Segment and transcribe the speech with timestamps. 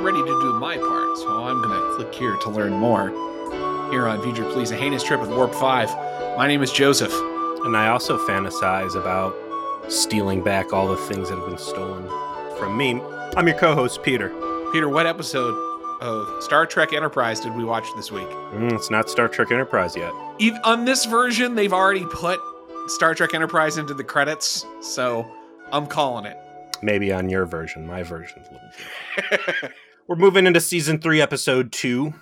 [0.00, 3.10] I'm ready to do my part, so I'm going to click here to learn more.
[3.90, 5.90] Here on Future Please, a heinous trip with Warp 5.
[6.38, 7.12] My name is Joseph.
[7.66, 9.36] And I also fantasize about
[9.92, 12.08] stealing back all the things that have been stolen
[12.56, 12.98] from me.
[13.36, 14.30] I'm your co host, Peter.
[14.72, 15.54] Peter, what episode
[16.00, 18.30] of Star Trek Enterprise did we watch this week?
[18.54, 20.14] Mm, it's not Star Trek Enterprise yet.
[20.38, 22.40] Even on this version, they've already put
[22.86, 25.30] Star Trek Enterprise into the credits, so
[25.72, 26.38] I'm calling it.
[26.80, 27.86] Maybe on your version.
[27.86, 28.68] My version's a little
[29.28, 29.74] different.
[30.10, 32.14] We're moving into season three, episode two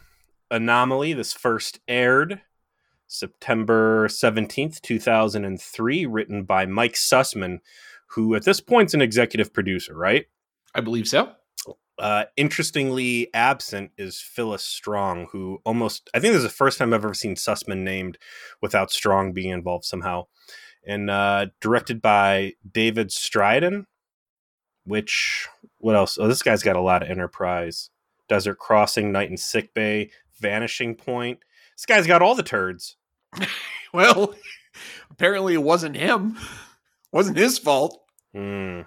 [0.50, 1.14] Anomaly.
[1.14, 2.42] This first aired
[3.06, 7.60] September 17th, 2003, written by Mike Sussman,
[8.08, 10.26] who at this point's an executive producer, right?
[10.74, 11.32] I believe so.
[11.98, 16.92] Uh, interestingly absent is Phyllis Strong, who almost, I think this is the first time
[16.92, 18.18] I've ever seen Sussman named
[18.60, 20.26] without Strong being involved somehow.
[20.86, 23.86] And uh, directed by David Straiton,
[24.84, 25.48] which
[25.78, 26.18] what else?
[26.18, 27.90] Oh, this guy's got a lot of Enterprise,
[28.28, 31.40] Desert Crossing, Night and Sick Bay, Vanishing Point.
[31.76, 32.96] This guy's got all the turds.
[33.92, 34.34] well,
[35.10, 36.36] apparently it wasn't him.
[36.36, 38.02] It wasn't his fault.
[38.34, 38.82] Hmm.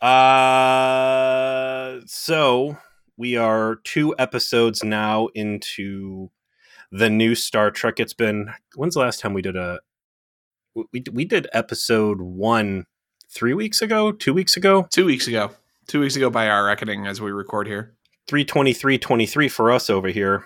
[0.00, 2.76] Uh, so
[3.16, 6.30] we are two episodes now into
[6.92, 7.98] the new Star Trek.
[7.98, 9.80] It's been when's the last time we did a
[10.92, 12.86] we we did episode one
[13.28, 15.50] three weeks ago, two weeks ago, two weeks ago,
[15.88, 17.96] two weeks ago by our reckoning as we record here.
[18.28, 20.44] Three twenty three twenty three for us over here,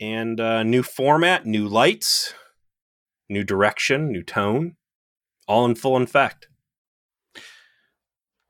[0.00, 2.32] and uh, new format, new lights,
[3.28, 4.76] new direction, new tone,
[5.46, 6.48] all in full effect.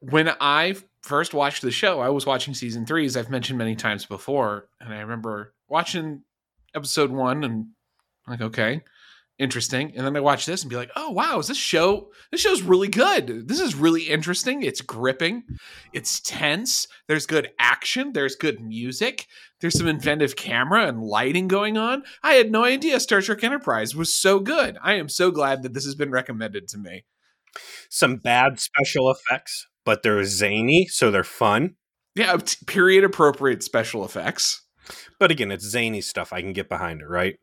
[0.00, 3.74] When I first watched the show, I was watching season three, as I've mentioned many
[3.74, 6.22] times before, and I remember watching
[6.74, 7.68] episode one and
[8.28, 8.82] like, okay,
[9.38, 9.92] interesting.
[9.96, 12.62] And then I watch this and be like, oh wow, is this show this show's
[12.62, 13.48] really good.
[13.48, 14.62] This is really interesting.
[14.62, 15.44] It's gripping.
[15.92, 16.86] It's tense.
[17.06, 18.12] There's good action.
[18.12, 19.26] There's good music.
[19.60, 22.02] There's some inventive camera and lighting going on.
[22.22, 24.76] I had no idea Star Trek Enterprise was so good.
[24.82, 27.04] I am so glad that this has been recommended to me.
[27.88, 31.76] Some bad special effects, but they're zany, so they're fun.
[32.14, 34.62] Yeah, period appropriate special effects.
[35.18, 36.32] But again, it's zany stuff.
[36.32, 37.36] I can get behind it, right?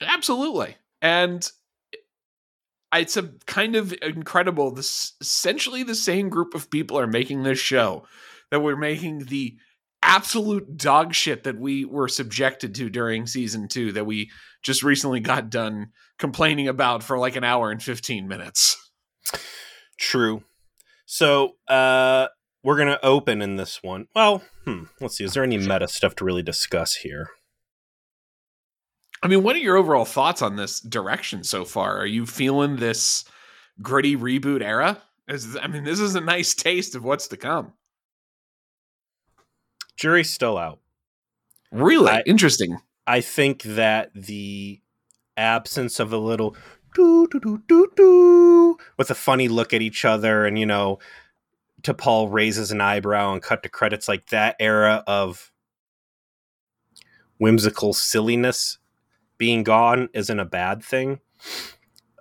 [0.00, 1.50] Absolutely and
[2.94, 7.58] it's a kind of incredible this essentially the same group of people are making this
[7.58, 8.06] show
[8.50, 9.56] that we're making the
[10.02, 14.30] absolute dog shit that we were subjected to during season two that we
[14.62, 15.88] just recently got done
[16.18, 18.90] complaining about for like an hour and 15 minutes.
[19.98, 20.42] True.
[21.04, 22.28] So uh
[22.62, 24.06] we're gonna open in this one.
[24.14, 25.24] Well hmm, let's see.
[25.24, 27.30] Is there any meta stuff to really discuss here
[29.22, 31.98] I mean, what are your overall thoughts on this direction so far?
[31.98, 33.24] Are you feeling this
[33.82, 35.02] gritty reboot era?
[35.28, 37.72] Is, I mean, this is a nice taste of what's to come.
[39.96, 40.78] Jury's still out.
[41.72, 42.78] Really I, interesting.
[43.06, 44.80] I think that the
[45.36, 46.56] absence of a little
[46.94, 50.98] doo doo doo doo doo with a funny look at each other, and you know,
[51.82, 55.52] T'Pol raises an eyebrow and cut to credits like that era of
[57.38, 58.78] whimsical silliness
[59.38, 61.20] being gone isn't a bad thing.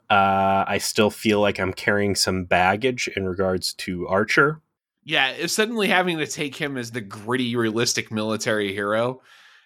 [0.09, 4.61] Uh, I still feel like I'm carrying some baggage in regards to Archer.
[5.03, 9.21] Yeah, if suddenly having to take him as the gritty, realistic military hero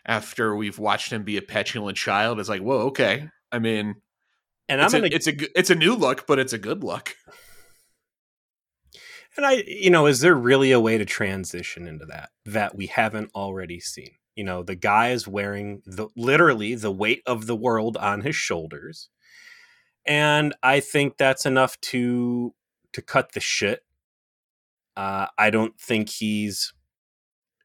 [0.06, 3.30] after we've watched him be a petulant child is like, whoa, okay.
[3.52, 3.96] I mean,
[4.68, 7.16] and I'm gonna, a, it's a it's a new look, but it's a good look.
[9.38, 12.88] And I, you know, is there really a way to transition into that that we
[12.88, 14.12] haven't already seen?
[14.36, 18.36] You know, the guy is wearing the literally the weight of the world on his
[18.36, 19.10] shoulders.
[20.06, 22.54] And I think that's enough to
[22.94, 23.82] to cut the shit.
[24.98, 26.74] Uh, I don't think he's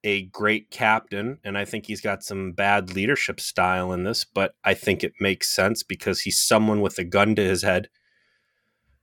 [0.04, 4.54] a great captain, and I think he's got some bad leadership style in this, but
[4.64, 7.88] I think it makes sense because he's someone with a gun to his head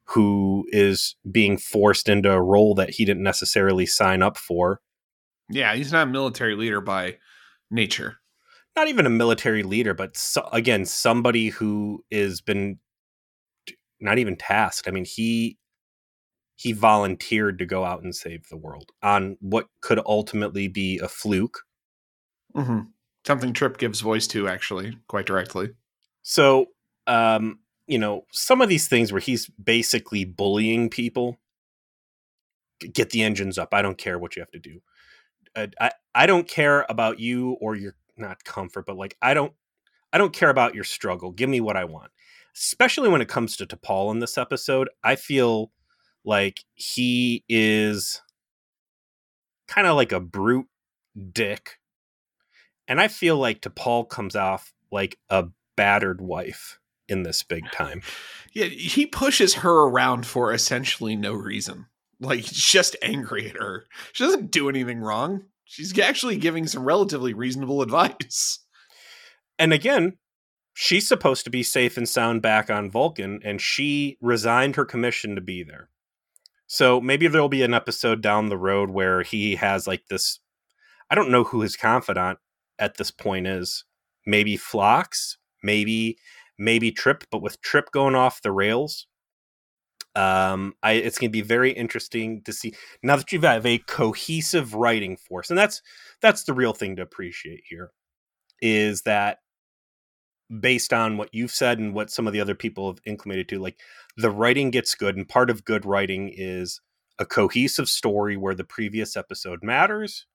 [0.06, 4.82] who is being forced into a role that he didn't necessarily sign up for.
[5.50, 7.18] Yeah, he's not a military leader by
[7.74, 8.20] nature.
[8.76, 12.80] Not even a military leader, but so, again, somebody who has been
[14.00, 14.88] not even tasked.
[14.88, 15.58] I mean, he
[16.56, 21.08] he volunteered to go out and save the world on what could ultimately be a
[21.08, 21.60] fluke.
[22.56, 22.80] Mm-hmm.
[23.26, 25.72] Something Trip gives voice to, actually, quite directly.
[26.22, 26.68] So,
[27.08, 31.40] um, you know, some of these things where he's basically bullying people.
[32.92, 33.70] Get the engines up.
[33.72, 34.82] I don't care what you have to do.
[35.56, 39.54] Uh, I I don't care about you or your not comfort, but like I don't
[40.12, 41.32] I don't care about your struggle.
[41.32, 42.12] Give me what I want.
[42.56, 45.72] Especially when it comes to T'Pol in this episode, I feel
[46.24, 48.22] like he is
[49.68, 50.68] kind of like a brute
[51.32, 51.80] dick.
[52.88, 55.46] And I feel like T'Pol comes off like a
[55.76, 58.02] battered wife in this big time.
[58.56, 61.88] Yeah, he pushes her around for essentially no reason.
[62.24, 63.86] Like just angry at her.
[64.14, 65.44] She doesn't do anything wrong.
[65.66, 68.60] She's actually giving some relatively reasonable advice.
[69.58, 70.18] And again,
[70.74, 75.36] she's supposed to be safe and sound back on Vulcan, and she resigned her commission
[75.36, 75.90] to be there.
[76.68, 80.40] So maybe there'll be an episode down the road where he has like this.
[81.10, 82.40] I don't know who his confidant
[82.80, 83.86] at this point is.
[84.26, 86.18] Maybe Phlox, maybe
[86.58, 89.08] maybe Trip, but with Trip going off the rails,
[90.16, 93.80] um, I, it's going to be very interesting to see now that you have a
[93.80, 95.82] cohesive writing force, and that's
[96.22, 97.92] that's the real thing to appreciate here,
[98.62, 99.40] is that
[100.60, 103.60] based on what you've said and what some of the other people have inclinated to,
[103.60, 103.80] like
[104.18, 106.80] the writing gets good, and part of good writing is
[107.20, 110.28] a cohesive story where the previous episode matters,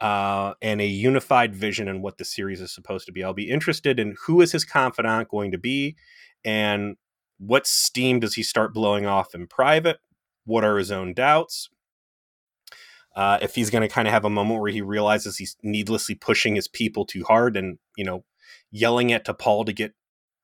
[0.00, 3.22] uh, and a unified vision and what the series is supposed to be.
[3.22, 5.96] I'll be interested in who is his confidant going to be,
[6.44, 6.96] and
[7.38, 9.98] what steam does he start blowing off in private?
[10.44, 11.68] What are his own doubts?
[13.14, 16.14] Uh, if he's going to kind of have a moment where he realizes he's needlessly
[16.14, 18.24] pushing his people too hard and you know
[18.70, 19.94] yelling at T'Pol to get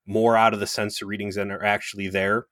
[0.06, 2.46] more out of the sensor readings than are actually there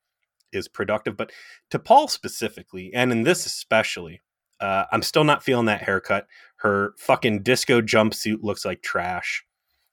[0.53, 1.17] is productive.
[1.17, 1.33] But
[1.71, 4.23] T'Pol specifically, and in this especially,
[4.61, 6.27] uh, I'm still not feeling that haircut.
[6.57, 9.45] Her fucking disco jumpsuit looks like trash.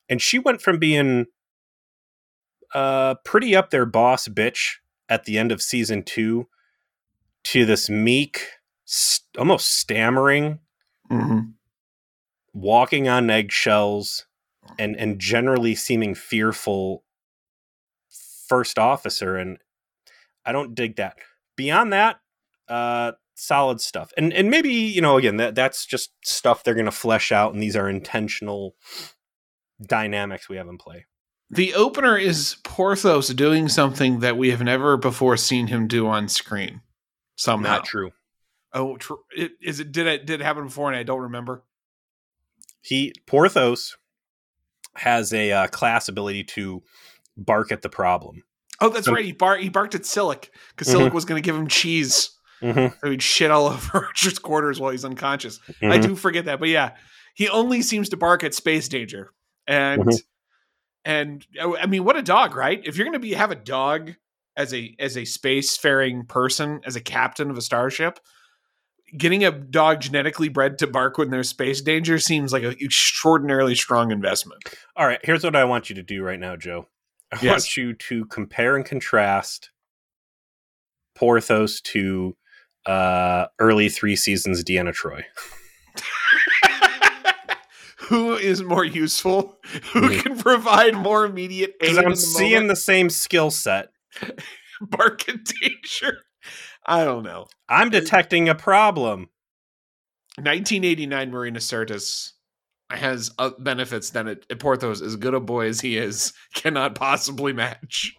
[0.09, 1.27] And she went from being
[2.75, 4.75] uh, pretty up their boss bitch
[5.09, 6.47] at the end of season two
[7.45, 8.49] to this meek,
[8.85, 10.59] st- almost stammering,
[11.11, 11.39] Mm-hmm.
[12.53, 14.25] walking on eggshells,
[14.79, 17.03] and and generally seeming fearful
[18.47, 19.35] first officer.
[19.37, 19.59] And
[20.45, 21.17] I don't dig that.
[21.55, 22.19] Beyond that,
[22.67, 24.11] uh, solid stuff.
[24.17, 27.53] And and maybe you know again that that's just stuff they're going to flesh out,
[27.53, 28.75] and these are intentional
[29.79, 31.05] dynamics we have in play.
[31.49, 36.27] The opener is Porthos doing something that we have never before seen him do on
[36.27, 36.81] screen.
[37.37, 37.75] Somehow.
[37.77, 38.11] Not true.
[38.73, 39.91] Oh, tr- it, is it?
[39.91, 40.25] Did it?
[40.25, 40.89] Did it happen before?
[40.89, 41.63] And I don't remember.
[42.81, 43.95] He Porthos
[44.95, 46.81] has a uh, class ability to
[47.37, 48.43] bark at the problem.
[48.81, 49.25] Oh, that's So- right.
[49.25, 51.07] He, bar- he barked at Silik because Mhm.
[51.09, 52.31] Silik was going to give him cheese.
[52.61, 52.95] Mm-hmm.
[53.03, 55.59] So he'd shit all over Richard's quarters while he's unconscious.
[55.81, 56.91] I do forget that, but yeah,
[57.33, 59.31] he only seems to bark at space danger,
[59.67, 60.19] and Mhm.
[61.05, 62.81] And oh, I mean, what a dog, right?
[62.83, 64.15] If you're going to be have a dog
[64.57, 68.19] as a as a spacefaring person, as a captain of a starship,
[69.15, 73.75] getting a dog genetically bred to bark when there's space danger seems like an extraordinarily
[73.75, 74.63] strong investment.
[74.95, 76.87] All right, here's what I want you to do right now, Joe.
[77.31, 77.51] I Yes.
[77.51, 79.69] want you to compare and contrast
[81.15, 82.35] Porthos to
[82.85, 85.23] uh, early three seasons Deanna Troi.
[88.07, 89.57] Who is more useful?
[89.93, 90.21] Who Mhm.
[90.23, 91.89] can provide more immediate aid?
[91.93, 92.69] Because I'm the seeing moment?
[92.69, 93.89] the same skill set.
[94.81, 96.19] bark at danger.
[96.85, 97.47] I don't know.
[97.69, 99.29] I'm detecting a problem.
[100.37, 102.31] 1989 Marina Sirtis
[102.91, 106.93] has uh, benefits that it, it Porthos, as good a boy as he is, cannot
[106.95, 108.15] possibly match.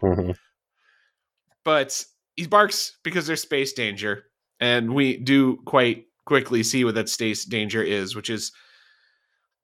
[1.63, 2.03] But
[2.35, 4.25] he barks because there's space danger,
[4.59, 8.51] and we do quite quickly see what that space danger is, which is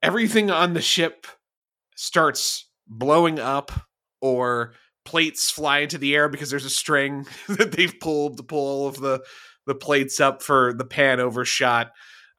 [0.04, 1.26] everything on the ship
[1.96, 3.72] starts blowing up
[4.20, 8.66] or plates fly into the air because there's a string that they've pulled to pull
[8.82, 9.20] all of the
[9.66, 11.90] the plates up for the pan overshot.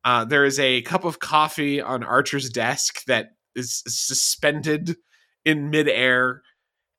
[0.03, 4.95] Uh, there is a cup of coffee on Archer's desk that is suspended
[5.43, 6.43] in midair,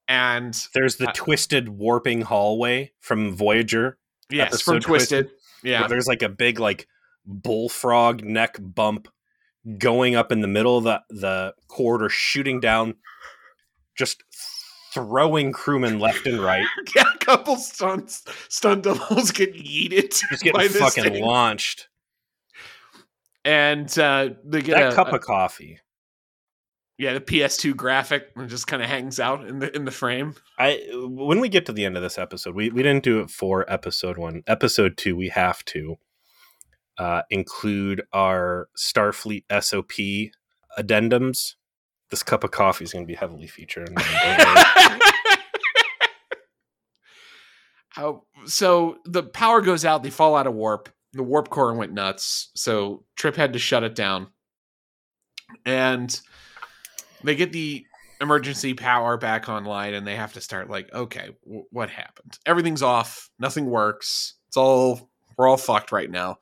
[0.09, 3.99] and There's the Uh, twisted warping hallway from Voyager.
[4.31, 5.31] yes, from Episode Twisted.
[5.63, 6.89] Yeah, There's like a big like
[7.25, 9.09] bullfrog neck bump
[9.79, 12.95] going up in the middle of the, the corridor, shooting down,
[13.97, 14.23] just
[14.95, 16.67] throwing crewmen left and right.
[16.97, 21.23] yeah, a couple stunts, stunt doubles get yeeted Just getting fucking thing.
[21.25, 21.89] launched.
[23.45, 25.81] and uh, they get That a, cup a- of coffee.
[26.99, 30.35] yeah the PS2 graphic and just kind of hangs out in the in the frame.
[30.59, 33.31] I when we get to the end of this episode, we, we didn't do it
[33.31, 34.43] for episode one.
[34.47, 35.97] Episode two, we have to
[36.99, 40.33] uh, include our Starfleet SOP
[40.79, 41.55] addendums.
[42.11, 43.91] This cup of coffee is going to be heavily featured.
[47.89, 50.89] How so the power goes out, they fall out of warp.
[51.13, 54.29] The warp core went nuts, so Trip had to shut it down.
[55.65, 56.21] And
[57.25, 57.87] they get the
[58.21, 62.39] emergency power back online and they have to start like, okay, w- what happened?
[62.47, 64.35] Everything's off, nothing works.
[64.49, 66.37] It's all we're all fucked right now.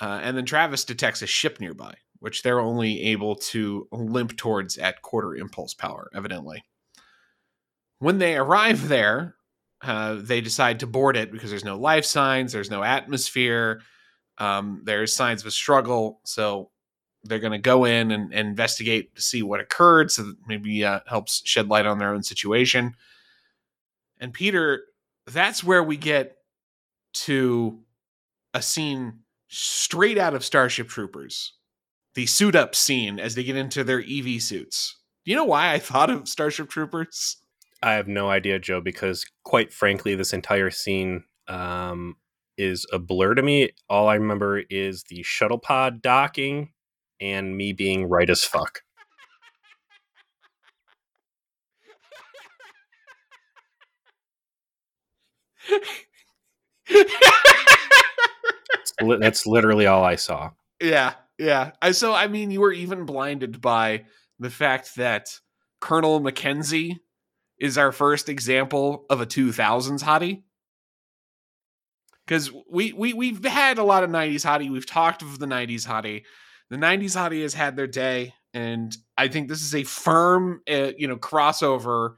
[0.00, 4.76] Uh, and then Travis detects a ship nearby, which they're only able to limp towards
[4.76, 6.64] at quarter impulse power, evidently.
[7.98, 9.36] When they arrive there,
[9.82, 13.82] uh, they decide to board it because there's no life signs, there's no atmosphere,
[14.38, 16.20] um, there's signs of a struggle.
[16.24, 16.70] So
[17.22, 20.84] they're going to go in and, and, investigate to see what occurred, so that maybe
[20.84, 22.94] uh, helps shed light on their own situation.
[24.18, 24.84] And Peter,
[25.26, 26.36] that's where we get
[27.14, 27.80] to
[28.52, 29.20] a scene
[29.54, 31.52] straight out of Starship Troopers,
[32.14, 34.98] the suit up scene as they get into their EV suits.
[35.24, 37.36] Do you know why I thought of Starship Troopers?
[37.82, 42.16] I have no idea, Joe, because quite frankly, this entire scene um,
[42.56, 43.70] is a blur to me.
[43.88, 46.72] All I remember is the shuttle pod docking
[47.20, 48.80] and me being right as fuck.
[59.00, 60.50] that's literally all I saw.
[60.80, 61.72] Yeah, yeah.
[61.80, 64.04] I so I mean, you were even blinded by
[64.38, 65.40] the fact that
[65.80, 67.00] Colonel Mackenzie
[67.58, 70.42] is our first example of a 2000s hottie.
[72.26, 74.70] Because we we we've had a lot of 90s hottie.
[74.70, 76.22] We've talked of the 90s hottie.
[76.70, 80.92] The 90s hottie has had their day, and I think this is a firm, uh,
[80.96, 82.14] you know, crossover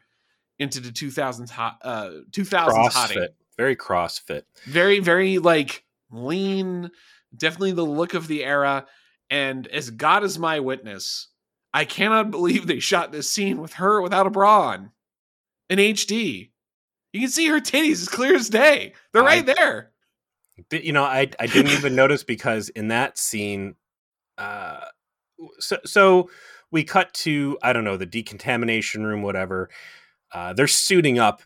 [0.59, 2.91] into the 2000s hot uh 2000s CrossFit.
[2.93, 3.29] hottie.
[3.57, 4.43] Very CrossFit.
[4.65, 6.91] Very very like lean,
[7.37, 8.87] definitely the look of the era.
[9.31, 11.29] And as God is my witness,
[11.73, 14.91] I cannot believe they shot this scene with her without a bra on
[15.69, 16.51] in HD.
[17.13, 18.93] You can see her titties as clear as day.
[19.13, 19.93] They're I, right there.
[20.71, 23.75] You know, I I didn't even notice because in that scene,
[24.37, 24.81] uh,
[25.59, 26.31] so so
[26.71, 29.71] we cut to I don't know the decontamination room, whatever.
[30.33, 31.43] Uh, they're suiting up.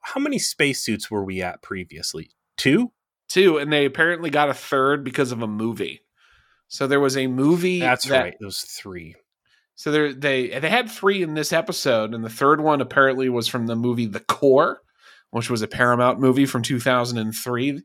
[0.00, 2.30] How many spacesuits were we at previously?
[2.56, 2.92] Two
[3.32, 6.00] two, and they apparently got a third because of a movie.
[6.68, 7.80] So there was a movie.
[7.80, 8.34] That's that, right.
[8.40, 9.14] Those three.
[9.74, 13.48] So there, they they had three in this episode, and the third one apparently was
[13.48, 14.80] from the movie The Core,
[15.30, 17.82] which was a Paramount movie from 2003.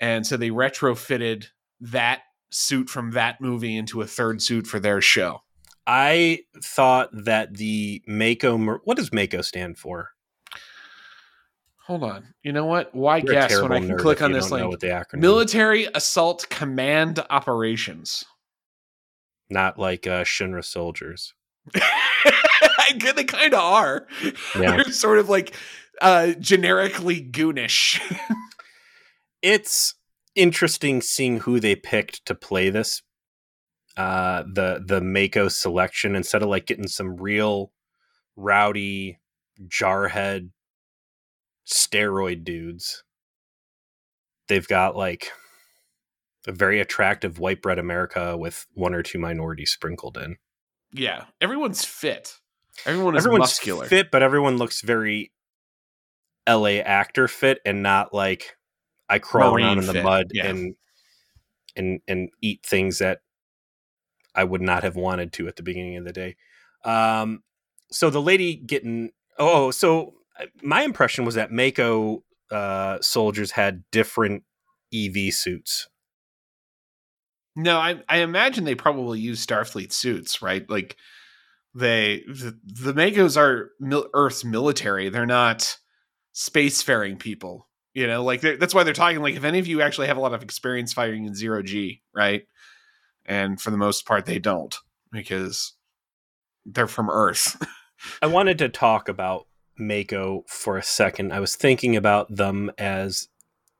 [0.00, 1.46] And so they retrofitted
[1.80, 5.40] that suit from that movie into a third suit for their show.
[5.86, 8.58] I thought that the MACO.
[8.84, 10.10] What does MACO stand for?
[11.90, 12.34] Hold on.
[12.44, 12.94] You know what?
[12.94, 14.80] Why You're guess when I can click on this link?
[15.12, 18.24] Military Assault Command Operations.
[19.50, 21.34] Not like uh, Shinra soldiers.
[21.74, 24.06] they kind of are.
[24.54, 24.76] Yeah.
[24.76, 25.52] They're sort of like
[26.00, 28.00] uh, generically goonish.
[29.42, 29.96] it's
[30.36, 33.02] interesting seeing who they picked to play this.
[33.96, 37.72] Uh, the the MACO selection instead of like getting some real
[38.36, 39.18] rowdy
[39.66, 40.50] jarhead
[41.70, 43.02] steroid dudes.
[44.48, 45.30] They've got like
[46.46, 50.36] a very attractive white bread America with one or two minorities sprinkled in.
[50.92, 52.36] Yeah, everyone's fit.
[52.86, 53.86] Everyone is everyone's muscular.
[53.86, 55.32] fit, but everyone looks very
[56.48, 58.56] LA actor fit and not like
[59.08, 60.04] I crawl Marine around in the fit.
[60.04, 60.46] mud yeah.
[60.46, 60.74] and
[61.76, 63.20] and and eat things that
[64.34, 66.36] I would not have wanted to at the beginning of the day.
[66.84, 67.42] Um,
[67.90, 70.14] so the lady getting oh, so
[70.62, 74.44] my impression was that MACO uh, soldiers had different
[74.92, 75.88] EV suits.
[77.56, 80.68] No, I I imagine they probably use Starfleet suits, right?
[80.68, 80.96] Like
[81.74, 85.08] they the, the MACOs are mil- Earth's military.
[85.08, 85.76] They're not
[86.34, 87.68] spacefaring people.
[87.92, 89.20] You know, like that's why they're talking.
[89.20, 92.02] Like, if any of you actually have a lot of experience firing in zero G,
[92.14, 92.44] right?
[93.26, 94.76] And for the most part, they don't
[95.12, 95.74] because
[96.64, 97.60] they're from Earth.
[98.22, 99.46] I wanted to talk about
[99.80, 101.32] MACO for a second.
[101.32, 103.28] I was thinking about them as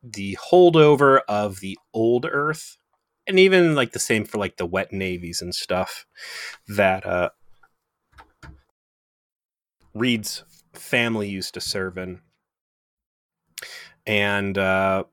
[0.02, 2.78] the holdover of the old Earth,
[3.26, 6.07] and even like the same for like the wet navies and stuff
[6.66, 7.30] that uh,
[9.95, 12.21] Reed's family used to serve in,
[14.07, 15.04] and uh,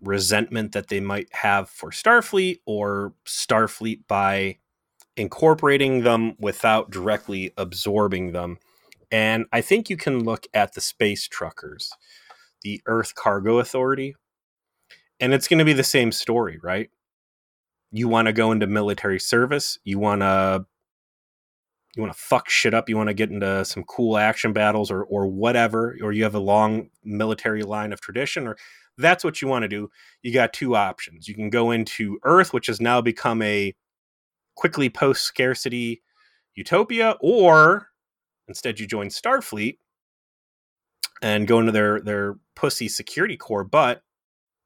[0.00, 4.58] resentment that they might have for Starfleet or Starfleet by
[5.16, 8.58] incorporating them without directly absorbing them
[9.10, 11.90] and I think you can look at the space truckers,
[12.62, 14.14] the Earth Cargo Authority,
[15.20, 16.90] and it's going to be the same story, right?
[17.92, 20.66] You want to go into military service, you want to
[21.94, 24.90] you want to fuck shit up, you want to get into some cool action battles
[24.90, 28.56] or or whatever, or you have a long military line of tradition or
[28.98, 29.90] that's what you want to do.
[30.22, 31.28] You got two options.
[31.28, 33.74] You can go into Earth, which has now become a
[34.54, 36.02] quickly post scarcity
[36.54, 37.88] utopia, or
[38.48, 39.78] Instead, you join Starfleet
[41.22, 44.02] and go into their their pussy security corps, but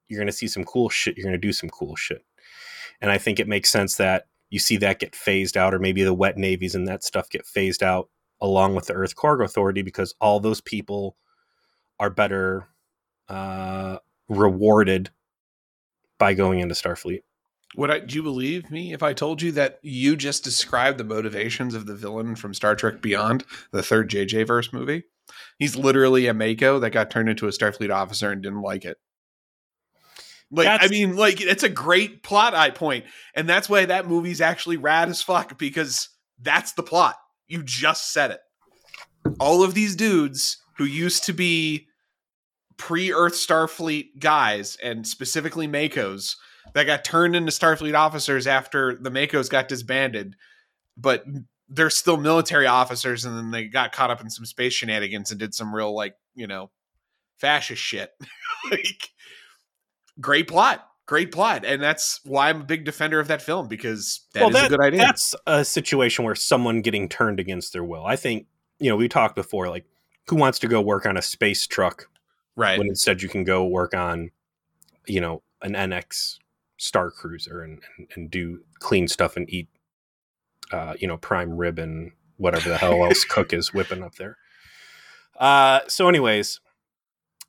[0.09, 1.17] you're going to see some cool shit.
[1.17, 2.25] You're going to do some cool shit.
[3.01, 6.03] And I think it makes sense that you see that get phased out, or maybe
[6.03, 8.09] the wet navies and that stuff get phased out
[8.41, 11.17] along with the Earth Cargo Authority because all those people
[11.99, 12.69] are better
[13.29, 15.11] uh, rewarded
[16.19, 17.23] by going into Starfleet.
[17.77, 21.05] Would I, do you believe me if I told you that you just described the
[21.05, 25.05] motivations of the villain from Star Trek Beyond, the third JJ verse movie?
[25.59, 28.99] He's literally a MACO that got turned into a Starfleet officer and didn't like it.
[30.51, 33.05] Like that's, I mean, like it's a great plot eye point,
[33.37, 36.09] and that's why that movie's actually rad as fuck because
[36.41, 37.17] that's the plot.
[37.47, 38.41] You just said it.
[39.39, 41.87] All of these dudes who used to be
[42.79, 46.35] pre-Earth Starfleet guys, and specifically MACOs,
[46.75, 50.37] that got turned into Starfleet officers after the MACOs got disbanded,
[50.97, 51.25] but
[51.69, 55.41] they're still military officers, and then they got caught up in some space shenanigans and
[55.41, 56.71] did some real like you know
[57.39, 58.11] fascist shit.
[58.71, 59.11] like
[60.21, 64.21] great plot great plot and that's why i'm a big defender of that film because
[64.33, 65.01] that well, is that, a good idea.
[65.01, 68.07] that's a situation where someone getting turned against their will.
[68.07, 68.47] I think
[68.79, 69.87] you know we talked before like
[70.29, 72.09] who wants to go work on a space truck
[72.55, 72.79] right.
[72.79, 74.31] when instead you can go work on
[75.09, 76.39] you know an nx
[76.81, 79.69] star cruiser and, and, and do clean stuff and eat
[80.73, 84.37] uh, you know prime rib and whatever the hell else cook is whipping up there
[85.39, 86.61] uh, so anyways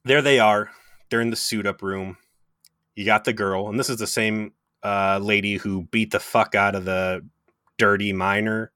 [0.03, 0.71] there they are
[1.09, 2.17] they're in the suit up room
[2.95, 6.55] you got the girl, and this is the same uh, lady who beat the fuck
[6.55, 7.25] out of the
[7.77, 8.71] dirty miner.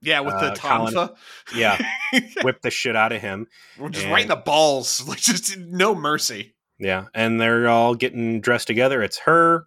[0.00, 1.16] Yeah, with uh, the tonfa.
[1.54, 1.80] Yeah,
[2.42, 3.46] whip the shit out of him.
[3.78, 6.54] We're just and, right in the balls, like just no mercy.
[6.78, 9.02] Yeah, and they're all getting dressed together.
[9.02, 9.66] It's her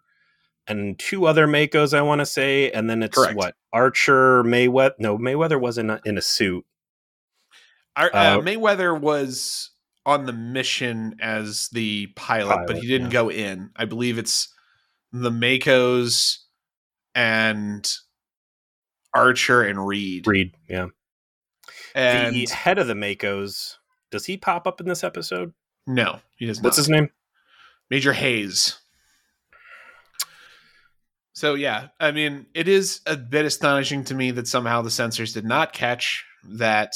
[0.68, 3.36] and two other MACOs, I want to say, and then it's Correct.
[3.36, 4.94] what Archer Mayweather.
[5.00, 6.66] No, Mayweather wasn't in a suit.
[7.96, 9.72] Our, uh, uh, Mayweather was
[10.06, 13.14] on the mission as the pilot, pilot but he didn't yeah.
[13.14, 13.72] go in.
[13.76, 14.54] I believe it's
[15.12, 16.38] the MACOs
[17.16, 17.92] and
[19.14, 20.28] Archer and Reed.
[20.28, 20.88] Reed, yeah.
[21.96, 23.76] And the head of the MACOs,
[24.12, 25.54] does he pop up in this episode?
[25.90, 26.66] No, he does not.
[26.66, 27.10] What's his name?
[27.90, 28.80] Major Hayes.
[31.34, 35.34] So yeah, I mean, it is a bit astonishing to me that somehow the censors
[35.34, 36.94] did not catch that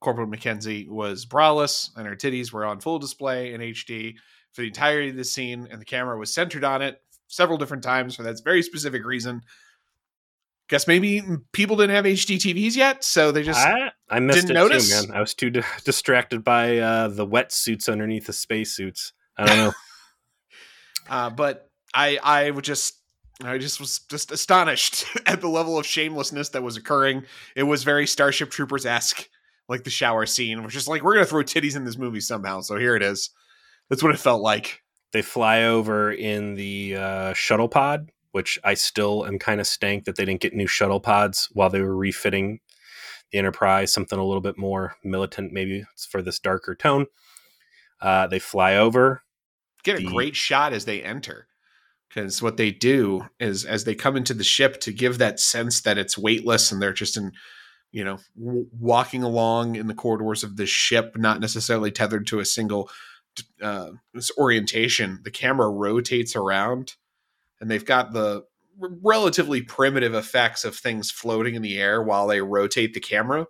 [0.00, 4.16] Corporal McKenzie was braless and her titties were on full display in HD
[4.52, 7.82] for the entirety of the scene, and the camera was centered on it several different
[7.82, 9.40] times for that very specific reason.
[10.68, 11.22] Guess maybe
[11.52, 15.00] people didn't have HD TVs yet, so they just I, I missed didn't it notice.
[15.00, 15.16] too, man.
[15.16, 19.12] I was too di- distracted by uh, the wetsuits underneath the spacesuits.
[19.36, 19.72] I don't know.
[21.08, 22.94] uh, but I I would just
[23.42, 27.24] I just was just astonished at the level of shamelessness that was occurring.
[27.56, 29.28] It was very Starship Troopers esque
[29.68, 32.60] like the shower scene, which is like we're gonna throw titties in this movie somehow.
[32.60, 33.30] So here it is.
[33.88, 34.82] That's what it felt like.
[35.12, 40.04] They fly over in the uh, shuttle pod, which I still am kind of stank
[40.04, 42.60] that they didn't get new shuttle pods while they were refitting
[43.32, 47.06] the Enterprise, something a little bit more militant, maybe it's for this darker tone.
[48.00, 49.22] Uh, they fly over.
[49.82, 50.12] Get a the...
[50.12, 51.48] great shot as they enter.
[52.08, 55.80] Because what they do is, as they come into the ship, to give that sense
[55.80, 57.32] that it's weightless and they're just in
[57.92, 62.40] you know, w- walking along in the corridors of the ship, not necessarily tethered to
[62.40, 62.90] a single
[63.60, 63.90] uh,
[64.36, 65.20] orientation.
[65.22, 66.94] The camera rotates around,
[67.60, 68.44] and they've got the
[69.02, 73.46] relatively primitive effects of things floating in the air while they rotate the camera.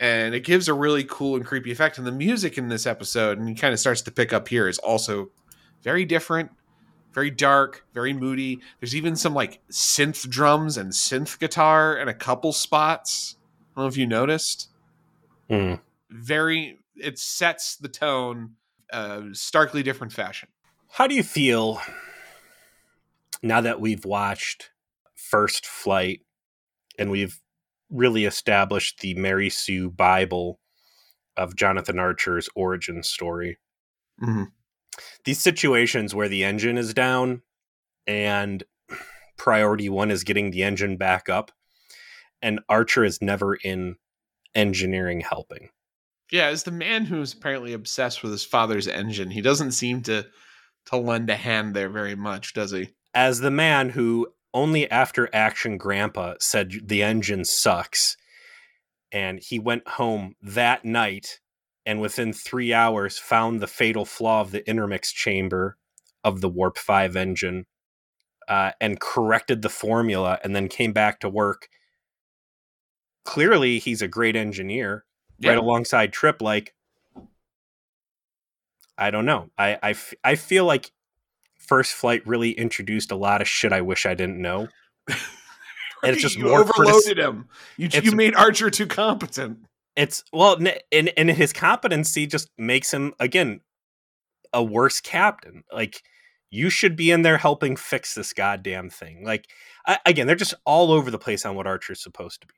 [0.00, 1.98] And it gives a really cool and creepy effect.
[1.98, 4.68] And the music in this episode, and he kind of starts to pick up here,
[4.68, 5.30] is also
[5.82, 6.50] very different
[7.18, 8.60] very dark, very moody.
[8.80, 13.36] There's even some like synth drums and synth guitar in a couple spots.
[13.74, 14.68] I don't know if you noticed.
[15.50, 15.80] Mm.
[16.10, 18.54] Very, it sets the tone,
[18.92, 20.48] uh, starkly different fashion.
[20.90, 21.80] How do you feel
[23.42, 24.70] now that we've watched
[25.14, 26.20] First Flight
[26.98, 27.40] and we've
[27.90, 30.60] really established the Mary Sue Bible
[31.36, 33.58] of Jonathan Archer's origin story?
[34.22, 34.44] Mm-hmm
[35.24, 37.42] these situations where the engine is down
[38.06, 38.64] and
[39.36, 41.52] priority one is getting the engine back up
[42.42, 43.96] and archer is never in
[44.54, 45.68] engineering helping
[46.30, 50.26] yeah as the man who's apparently obsessed with his father's engine he doesn't seem to
[50.86, 55.28] to lend a hand there very much does he as the man who only after
[55.32, 58.16] action grandpa said the engine sucks
[59.10, 61.40] and he went home that night
[61.84, 65.76] and within three hours found the fatal flaw of the intermix chamber
[66.22, 67.66] of the Warp 5 engine
[68.46, 71.68] uh, and corrected the formula and then came back to work.
[73.24, 75.04] Clearly, he's a great engineer,
[75.40, 75.50] yeah.
[75.50, 76.40] right alongside Trip.
[76.40, 76.72] Like,
[78.96, 79.50] I don't know.
[79.58, 80.92] I, I, f- I feel like
[81.68, 84.68] First Flight really introduced a lot of shit I wish I didn't know.
[85.08, 85.18] and
[86.02, 87.48] it's just you more overloaded him.
[87.76, 89.58] You, you made Archer too competent.
[89.94, 90.56] It's well,
[90.92, 93.60] and and his competency just makes him again
[94.52, 95.64] a worse captain.
[95.72, 96.02] Like
[96.50, 99.24] you should be in there helping fix this goddamn thing.
[99.24, 99.48] Like
[99.86, 102.54] I, again, they're just all over the place on what Archer's supposed to be.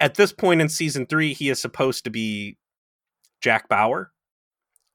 [0.00, 2.56] At this point in season three, he is supposed to be
[3.40, 4.12] Jack Bauer,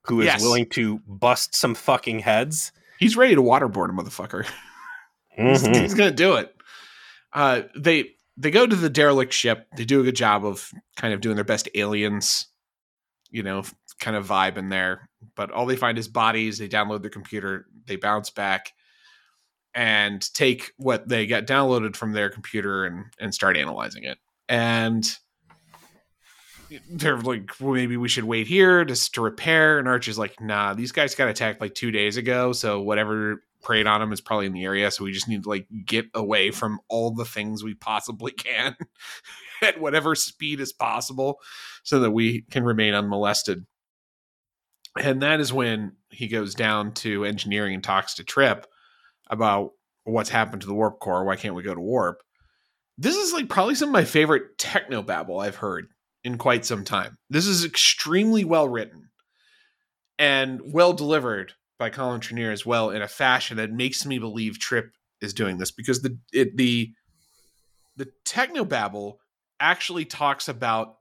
[0.06, 0.42] who is yes.
[0.42, 2.72] willing to bust some fucking heads.
[3.00, 4.48] He's ready to waterboard a motherfucker.
[5.36, 5.74] Mm-hmm.
[5.74, 6.56] he's, he's, gonna do it.
[7.34, 9.68] Uh, they they go to the derelict ship.
[9.76, 12.46] They do a good job of kind of doing their best aliens,
[13.32, 13.64] you know,
[14.00, 15.10] kind of vibe in there.
[15.36, 16.60] But all they find is bodies.
[16.60, 17.66] They download their computer.
[17.88, 18.74] They bounce back
[19.74, 24.18] and take what they got downloaded from their computer and and start analyzing it.
[24.48, 25.04] And
[26.90, 29.80] they're like, well, maybe we should wait here just to repair.
[29.80, 32.54] And Archer's like, nah, these guys got attacked like two days ago.
[32.54, 34.92] So whatever preyed on them is probably in the area.
[34.92, 38.76] So we just need to like get away from all the things we possibly can
[39.62, 41.40] at whatever speed is possible
[41.84, 43.66] so that we can remain unmolested.
[45.02, 48.68] And that is when he goes down to engineering and talks to Trip
[49.30, 49.72] about
[50.04, 51.24] what's happened to the warp core.
[51.24, 52.22] Why can't we go to warp?
[52.98, 55.88] This is like probably some of my favorite techno babble I've heard
[56.24, 57.18] in quite some time.
[57.30, 59.10] This is extremely well written
[60.18, 64.60] and well delivered by Colin Trinneer as well in a fashion that makes me believe
[64.60, 66.94] Trip is doing this because the it, the
[67.96, 69.20] the techno babble
[69.60, 70.98] actually talks about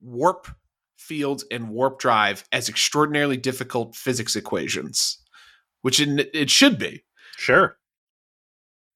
[0.00, 0.48] warp
[0.96, 5.18] fields and warp drive as extraordinarily difficult physics equations,
[5.82, 7.04] which it, it should be.
[7.36, 7.76] Sure.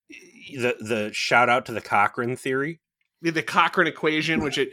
[0.09, 2.81] The the shout out to the Cochrane theory.
[3.23, 4.73] The, the Cochrane equation, which it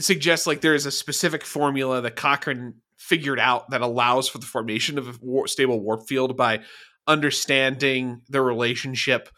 [0.00, 4.46] suggests like there is a specific formula that Cochrane figured out that allows for the
[4.46, 6.60] formation of a war- stable warp field by
[7.06, 9.28] understanding the relationship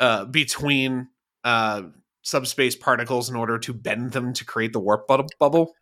[0.00, 1.08] uh, between
[1.44, 1.82] uh,
[2.22, 5.74] subspace particles in order to bend them to create the warp bu- bubble.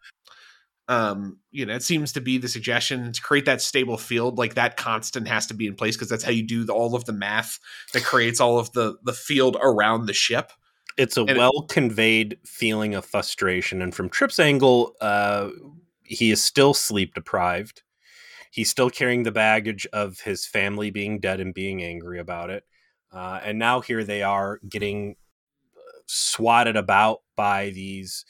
[0.89, 4.39] Um, you know, it seems to be the suggestion to create that stable field.
[4.39, 6.97] Like that constant has to be in place because that's how you do the, all
[6.97, 7.61] of the math
[7.93, 10.51] that creates all of the the field around the ship
[10.97, 15.51] it's a well conveyed feeling of frustration and from trip's angle uh,
[16.03, 17.83] he is still sleep deprived.
[18.51, 22.65] He's still carrying the baggage of his family being dead and being angry about it
[23.13, 25.17] uh, and now here they are getting
[25.77, 28.25] uh, swatted about by these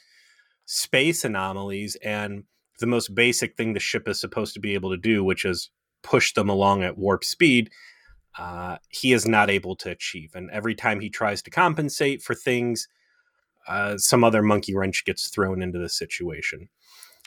[0.66, 2.44] space anomalies and
[2.78, 5.70] the most basic thing the ship is supposed to be able to do which is
[6.02, 7.70] push them along at warp speed
[8.38, 10.32] uh, he is not able to achieve.
[10.34, 12.88] And every time he tries to compensate for things,
[13.68, 16.68] uh, some other monkey wrench gets thrown into the situation.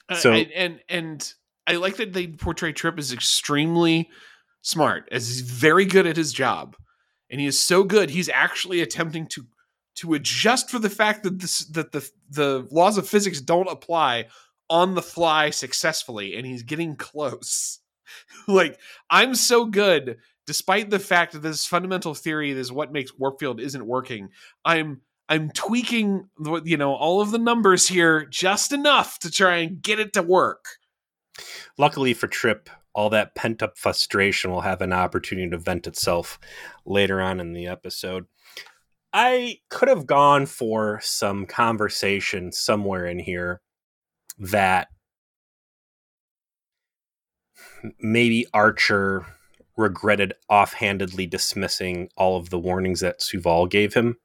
[0.09, 1.33] Uh, so and, and and
[1.67, 4.09] I like that they portray Trip as extremely
[4.61, 6.75] smart, as he's very good at his job,
[7.29, 9.45] and he is so good he's actually attempting to
[9.95, 14.25] to adjust for the fact that this that the the laws of physics don't apply
[14.69, 17.79] on the fly successfully, and he's getting close.
[18.47, 18.77] like
[19.09, 23.59] I'm so good despite the fact that this fundamental theory is what makes warp field
[23.59, 24.29] isn't working
[24.65, 26.29] i'm i'm tweaking
[26.63, 30.21] you know all of the numbers here just enough to try and get it to
[30.21, 30.65] work.
[31.77, 36.39] Luckily for trip all that pent up frustration will have an opportunity to vent itself
[36.85, 38.25] later on in the episode.
[39.11, 43.61] I could have gone for some conversation somewhere in here
[44.37, 44.89] that
[47.99, 49.25] maybe archer
[49.77, 54.17] regretted offhandedly dismissing all of the warnings that Soval gave him.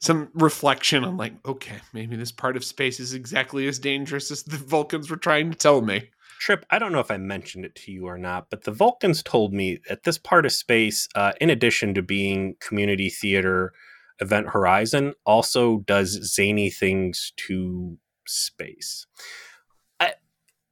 [0.00, 4.42] Some reflection on like, okay, maybe this part of space is exactly as dangerous as
[4.42, 6.10] the Vulcans were trying to tell me.
[6.40, 9.22] Trip, I don't know if I mentioned it to you or not, but the Vulcans
[9.22, 13.72] told me that this part of space, uh, in addition to being community theater,
[14.20, 17.96] Event Horizon, also does zany things to
[18.26, 19.06] space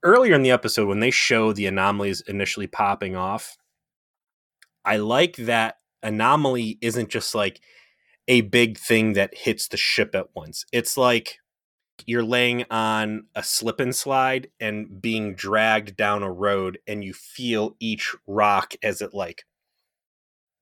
[0.03, 3.57] earlier in the episode when they show the anomalies initially popping off,
[4.85, 7.61] I like that anomaly isn't just like
[8.29, 10.65] a big thing that hits the ship at once.
[10.73, 11.39] It's like
[12.07, 17.13] you're laying on a slip and slide and being dragged down a road and you
[17.13, 19.45] feel each rock as it like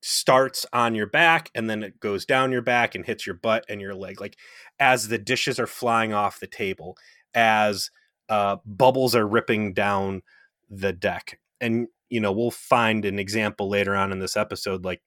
[0.00, 3.64] starts on your back and then it goes down your back and hits your butt
[3.68, 4.36] and your leg like
[4.78, 6.96] as the dishes are flying off the table
[7.34, 7.90] as
[8.28, 10.22] uh, bubbles are ripping down
[10.70, 11.40] the deck.
[11.60, 15.02] And, you know, we'll find an example later on in this episode like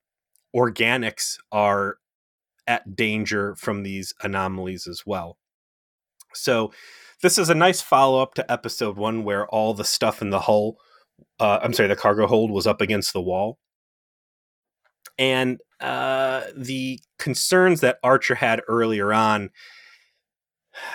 [0.55, 1.97] organics are
[2.67, 5.37] at danger from these anomalies as well.
[6.33, 6.71] So,
[7.21, 10.41] this is a nice follow up to episode one where all the stuff in the
[10.41, 10.77] hull
[11.39, 13.59] Uh, I'm sorry, the cargo hold was up against the wall.
[15.17, 19.49] And uh, the concerns that Archer had earlier on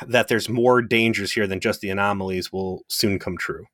[0.06, 3.66] that there's more dangers here than just the anomalies will soon come true.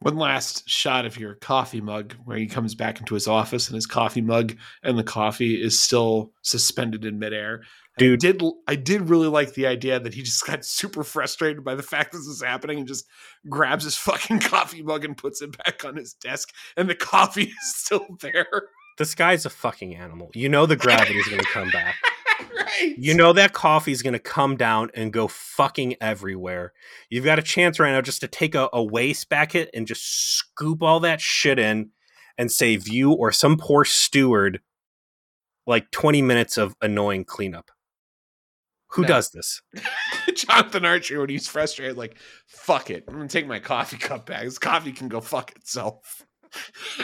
[0.00, 3.74] One last shot of your coffee mug where he comes back into his office and
[3.74, 7.62] his coffee mug and the coffee is still suspended in midair.
[7.96, 8.22] Dude.
[8.22, 11.74] I did I did really like the idea that he just got super frustrated by
[11.74, 13.06] the fact this is happening and just
[13.48, 17.44] grabs his fucking coffee mug and puts it back on his desk and the coffee
[17.62, 18.64] is still there.
[18.98, 20.30] This guy's a fucking animal.
[20.34, 21.96] You know the gravity is going to come back.
[22.66, 22.94] Right.
[22.98, 26.72] You know that coffee's going to come down and go fucking everywhere.
[27.08, 30.36] You've got a chance right now just to take a, a waste bucket and just
[30.36, 31.90] scoop all that shit in
[32.38, 34.60] and save you or some poor steward
[35.66, 37.70] like 20 minutes of annoying cleanup.
[38.90, 39.08] Who No.
[39.08, 39.62] does this?
[40.34, 43.04] Jonathan Archer when he's frustrated, like, fuck it.
[43.08, 44.42] I'm gonna take my coffee cup back.
[44.42, 46.25] This coffee can go fuck itself.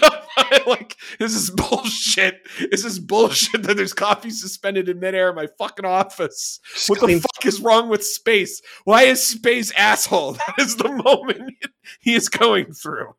[0.67, 2.47] like, this is bullshit.
[2.71, 6.61] This is bullshit that there's coffee suspended in midair in my fucking office.
[6.73, 8.63] Just What the fuck is wrong with space?
[8.85, 10.39] Why is space asshole?
[10.47, 11.55] That is the moment
[12.01, 13.15] he is going through.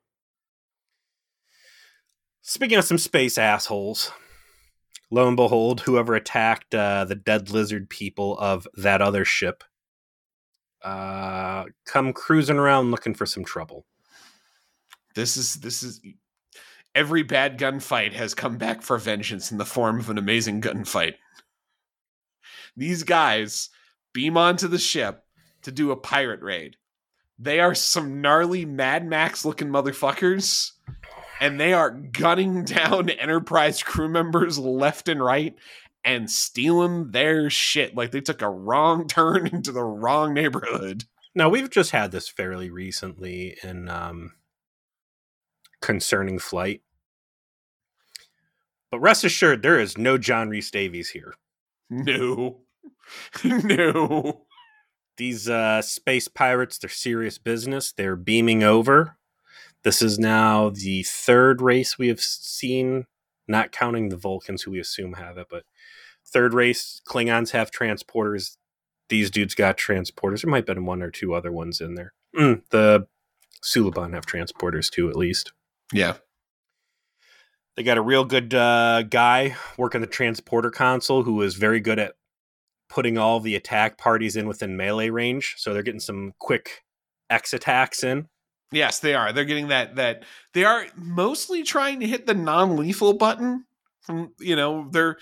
[2.41, 4.11] Speaking of some space assholes,
[5.09, 9.63] lo and behold, whoever attacked uh, the dead lizard people of that other ship
[10.83, 13.85] uh, come cruising around looking for some trouble.
[15.15, 16.01] This is this is
[16.95, 21.15] every bad gunfight has come back for vengeance in the form of an amazing gunfight.
[22.75, 23.69] These guys
[24.13, 25.23] beam onto the ship
[25.63, 26.77] to do a pirate raid.
[27.39, 30.71] They are some gnarly Mad Max looking motherfuckers,
[31.39, 35.55] and they are gunning down Enterprise crew members left and right
[36.05, 41.05] and stealing their shit like they took a wrong turn into the wrong neighborhood.
[41.35, 44.33] Now we've just had this fairly recently in um,
[45.83, 46.81] concerning flight,
[48.89, 51.35] but rest assured, there is no John Rhys-Davies here.
[51.89, 52.61] No.
[53.43, 54.45] no.
[55.17, 57.91] These uh, space pirates, they're serious business.
[57.91, 59.17] They're beaming over.
[59.83, 63.05] This is now the third race we have seen,
[63.47, 65.65] not counting the Vulcans, who we assume have it, but
[66.25, 67.01] third race.
[67.07, 68.57] Klingons have transporters.
[69.09, 70.41] These dudes got transporters.
[70.41, 72.13] There might have been one or two other ones in there.
[72.35, 73.07] Mm, the
[73.63, 75.51] Suliban have transporters too, at least.
[75.93, 76.15] Yeah.
[77.75, 81.99] They got a real good uh, guy working the transporter console who is very good
[81.99, 82.13] at
[82.89, 85.55] putting all the attack parties in within melee range.
[85.57, 86.83] So they're getting some quick
[87.29, 88.27] X attacks in.
[88.71, 89.31] Yes, they are.
[89.31, 93.65] They're getting that that they are mostly trying to hit the non-lethal button.
[94.01, 95.17] From you know, they're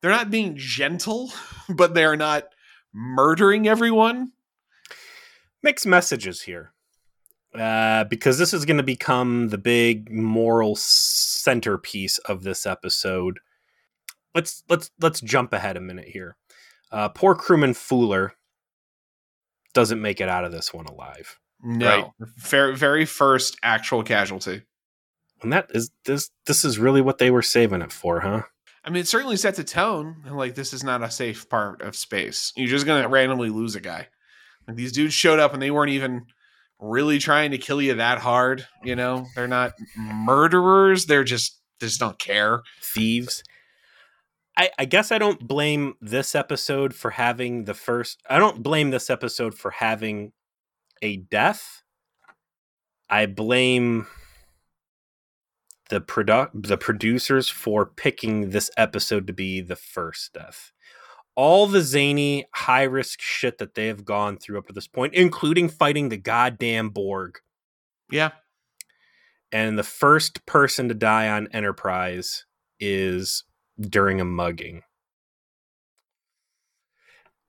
[0.00, 1.32] they're not being gentle,
[1.68, 2.44] but they're not
[2.92, 4.32] murdering everyone.
[5.62, 6.72] Mixed messages here.
[7.54, 13.40] Uh, because this is going to become the big moral centerpiece of this episode.
[14.34, 16.36] Let's let's let's jump ahead a minute here.
[16.92, 18.34] Uh, poor crewman Fuller
[19.74, 21.38] doesn't make it out of this one alive.
[21.62, 24.62] No, very very first actual casualty.
[25.42, 28.42] And that is this this is really what they were saving it for, huh?
[28.84, 30.22] I mean, it certainly sets a tone.
[30.24, 32.52] and, Like this is not a safe part of space.
[32.56, 34.08] You're just gonna randomly lose a guy.
[34.68, 36.26] Like these dudes showed up and they weren't even
[36.80, 38.66] really trying to kill you that hard.
[38.82, 41.06] You know, they're not murderers.
[41.06, 42.62] They're just they just don't care.
[42.82, 43.42] Thieves.
[44.56, 48.90] I, I guess I don't blame this episode for having the first I don't blame
[48.90, 50.32] this episode for having
[51.02, 51.82] a death.
[53.08, 54.06] I blame
[55.88, 60.72] the produ- the producers for picking this episode to be the first death.
[61.36, 65.14] All the zany, high risk shit that they have gone through up to this point,
[65.14, 67.38] including fighting the goddamn Borg.
[68.10, 68.30] Yeah,
[69.52, 72.44] And the first person to die on Enterprise
[72.80, 73.44] is
[73.78, 74.82] during a mugging.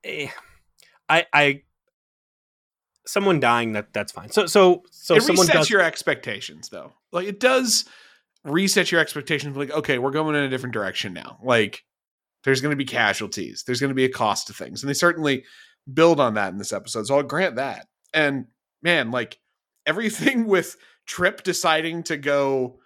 [0.04, 0.28] Eh,
[1.10, 1.62] I I
[3.06, 4.30] someone dying that that's fine.
[4.30, 7.86] So so so it someone resets does your expectations though like it does
[8.44, 11.84] reset your expectations like okay we're going in a different direction now like
[12.44, 14.94] there's going to be casualties there's going to be a cost to things and they
[14.94, 15.44] certainly
[15.94, 18.46] build on that in this episode so i'll grant that and
[18.82, 19.40] man like
[19.86, 22.80] everything with trip deciding to go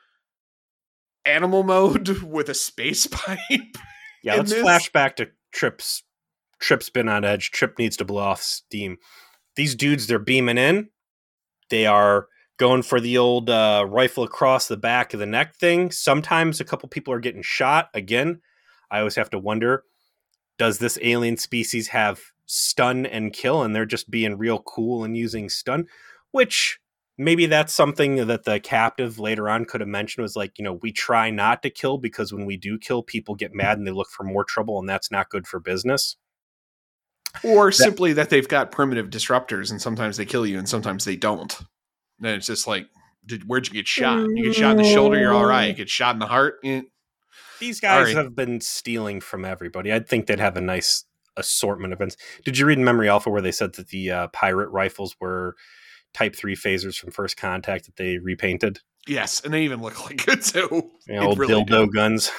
[1.25, 3.37] animal mode with a space pipe
[4.23, 6.03] Yeah, let's this- flash back to Trip's
[6.59, 7.51] Trip's been on edge.
[7.51, 8.97] Trip needs to blow off steam.
[9.55, 10.89] These dudes, they're beaming in.
[11.69, 15.91] They are going for the old uh, rifle across the back of the neck thing.
[15.91, 17.89] Sometimes a couple people are getting shot.
[17.93, 18.41] Again,
[18.91, 19.83] I always have to wonder:
[20.57, 25.17] Does this alien species have stun and kill, and they're just being real cool and
[25.17, 25.85] using stun?
[26.31, 26.79] Which
[27.17, 30.79] maybe that's something that the captive later on could have mentioned was like, you know,
[30.81, 33.91] we try not to kill because when we do kill, people get mad and they
[33.91, 36.17] look for more trouble, and that's not good for business.
[37.43, 41.17] Or simply that they've got primitive disruptors and sometimes they kill you and sometimes they
[41.17, 41.57] don't.
[42.19, 42.87] Then it's just like,
[43.25, 44.19] did, where'd you get shot?
[44.29, 45.67] You get shot in the shoulder, you're all right.
[45.67, 46.55] You get shot in the heart.
[46.63, 46.83] eh.
[47.59, 48.15] These guys right.
[48.15, 49.91] have been stealing from everybody.
[49.91, 51.05] I'd think they'd have a nice
[51.37, 52.17] assortment of guns.
[52.43, 55.55] Did you read in Memory Alpha where they said that the uh, pirate rifles were
[56.13, 58.79] Type Three phasers from First Contact that they repainted?
[59.07, 60.91] Yes, and they even look like it too.
[61.07, 61.91] Know, old really dildo do.
[61.91, 62.31] guns.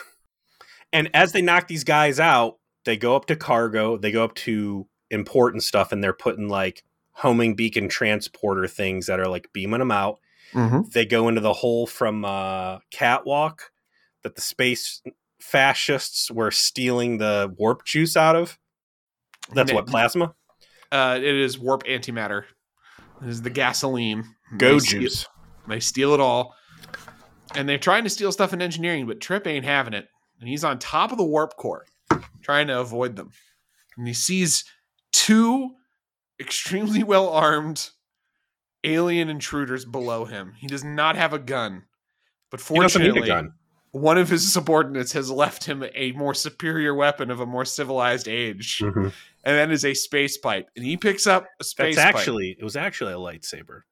[0.93, 4.35] And as they knock these guys out, they go up to cargo, they go up
[4.37, 9.81] to important stuff, and they're putting like homing beacon transporter things that are like beaming
[9.81, 10.21] them out.
[10.53, 10.91] Mhm.
[10.93, 13.73] They go into the hole from uh, Catwalk
[14.27, 15.01] that the space
[15.41, 18.59] fascists were stealing the warp juice out of.
[19.55, 20.35] That's what plasma.
[20.91, 22.43] Uh, it is warp antimatter.
[23.21, 24.25] This is the gasoline.
[24.59, 25.27] Go They steal- juice.
[25.69, 26.57] They steal it all.
[27.55, 30.09] And they're trying to steal stuff in engineering, but Trip ain't having it.
[30.41, 31.87] And he's on top of the warp core,
[32.43, 33.31] trying to avoid them.
[33.97, 34.65] And he sees
[35.13, 35.71] two
[36.41, 37.91] extremely well armed
[38.83, 40.55] alien intruders below him.
[40.59, 41.85] He does not have a gun.
[42.51, 43.53] But He doesn't fortunately, need a gun.
[43.97, 48.29] One of his subordinates has left him a more superior weapon of a more civilized
[48.29, 48.79] age.
[48.79, 49.13] Mhm.
[49.45, 50.69] And that is a space pipe.
[50.77, 52.17] And he picks up a space That's pipe.
[52.21, 53.83] actually it was actually a lightsaber.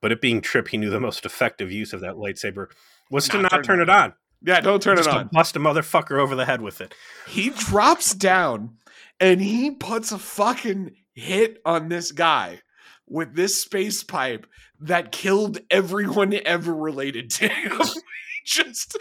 [0.00, 2.68] But it being Trip, he knew the most effective use of that lightsaber
[3.10, 4.14] was to Not not turn turn it it on.
[4.42, 5.28] Yeah, don't turn Just it on.
[5.32, 6.94] bust a motherfucker over the head with it.
[7.28, 8.78] he drops down
[9.18, 12.62] and he puts a fucking hit on this guy
[13.06, 14.46] with this space pipe
[14.80, 17.78] that killed everyone ever related to him.
[18.46, 18.96] just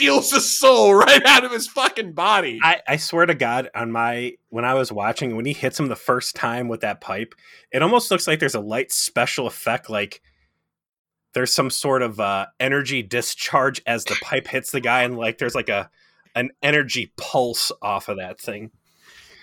[0.00, 2.58] steals his soul right out of his fucking body.
[2.62, 5.88] I, I swear to God, on my when I was watching, when he hits him
[5.88, 7.34] the first time with that pipe,
[7.70, 10.22] it almost looks like there's a light special effect, like
[11.34, 15.36] there's some sort of uh, energy discharge as the pipe hits the guy, and like
[15.36, 15.90] there's like a
[16.34, 18.70] an energy pulse off of that thing.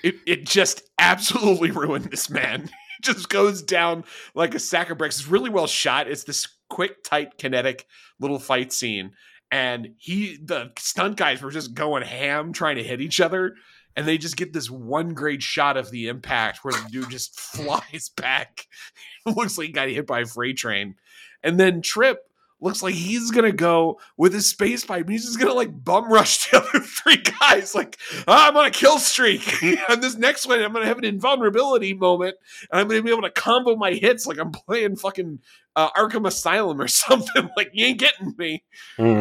[0.04, 2.64] It, it just absolutely ruined this man.
[2.64, 5.20] He just goes down like a sack of bricks.
[5.20, 6.10] It's really well shot.
[6.10, 7.86] It's this quick, tight, kinetic
[8.20, 9.12] little fight scene.
[9.52, 13.56] And he, the stunt guys were just going ham trying to hit each other.
[13.96, 17.40] And they just get this one great shot of the impact where the dude just
[17.40, 18.68] flies back.
[19.26, 20.96] Looks like he got hit by a freight train.
[21.44, 22.20] And then Trip
[22.60, 26.48] looks like he's gonna go with his space pipe he's just gonna like bum rush
[26.52, 29.42] the other three guys like "Ah, i'm on a kill streak.
[29.90, 32.36] And this next one i'm gonna have an invulnerability moment
[32.72, 35.40] and i'm gonna be able to combo my hits like i'm playing fucking
[35.78, 38.64] uh, arkham asylum or something like you ain't getting me.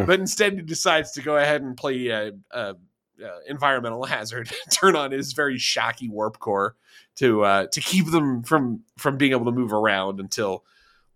[0.06, 2.74] But instead he decides to go ahead and play uh, uh,
[3.22, 6.74] uh, environmental hazard turn on his very shocky warp core
[7.16, 10.64] to uh, to keep them from from being able to move around until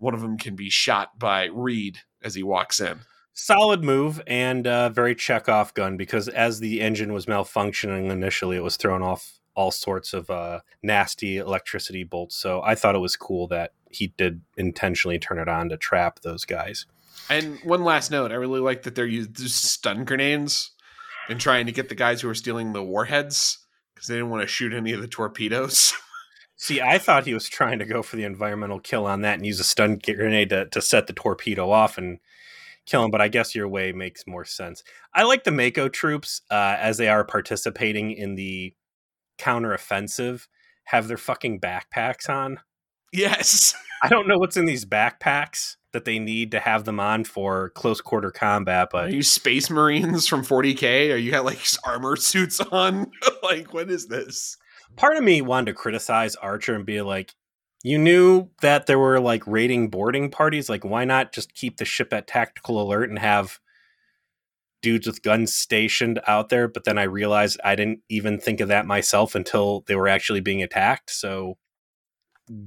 [0.00, 3.00] one of them can be shot by Reed as he walks in.
[3.32, 8.64] Solid move and uh, very Chekhov gun because as the engine was malfunctioning initially, it
[8.64, 12.36] was throwing off all sorts of uh, nasty electricity bolts.
[12.36, 16.20] So I thought it was cool that he did intentionally turn it on to trap
[16.20, 16.86] those guys.
[17.28, 20.70] And one last note, I really like that they're using stun grenades
[21.28, 23.58] and trying to get the guys who are stealing the warheads
[23.94, 25.92] because they didn't want to shoot any of the torpedoes.
[26.62, 29.46] See, I thought he was trying to go for the environmental kill on that and
[29.46, 32.18] use a stun grenade to, to set the torpedo off and
[32.84, 34.84] kill him, but I guess your way makes more sense.
[35.14, 38.74] I like the MACO troops uh, as they are participating in the
[39.38, 40.48] counteroffensive,
[40.84, 42.60] have their fucking backpacks on.
[43.10, 43.74] yes.
[44.02, 47.70] I don't know what's in these backpacks that they need to have them on for
[47.70, 51.10] close quarter combat, but Are you space marines from 40k?
[51.14, 53.10] Are you got like armor suits on?
[53.42, 54.58] like, what is this?
[54.96, 57.34] Part of me wanted to criticize Archer and be like,
[57.82, 60.68] you knew that there were like raiding boarding parties.
[60.68, 63.58] Like, why not just keep the ship at tactical alert and have
[64.82, 66.68] dudes with guns stationed out there?
[66.68, 70.40] But then I realized I didn't even think of that myself until they were actually
[70.40, 71.10] being attacked.
[71.10, 71.56] So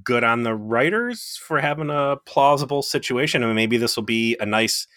[0.04, 3.44] good on the writers for having a plausible situation.
[3.44, 4.88] I mean, maybe this will be a nice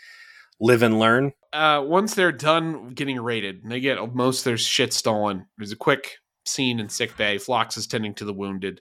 [0.60, 1.32] live and learn.
[1.52, 5.72] Uh, once they're done getting raided and they get most of their shit stolen, there's
[5.72, 7.38] a quick scene in sick bay.
[7.38, 8.80] Phlox is tending to the wounded.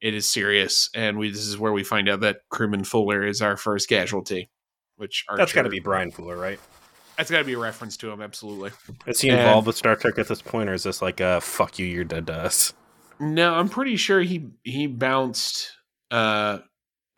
[0.00, 3.42] It is serious, and we this is where we find out that crewman Fuller is
[3.42, 4.50] our first casualty.
[4.96, 6.60] Which That's got to be Bryan Fuller, right?
[7.16, 8.22] that's got to be a reference to him.
[8.22, 8.70] Absolutely.
[9.06, 11.40] Is he And- involved with Star Trek at this point, or is this like a
[11.42, 12.72] fuck you, you're dead to us?
[13.18, 15.70] No, I'm pretty sure he he bounced
[16.10, 16.60] uh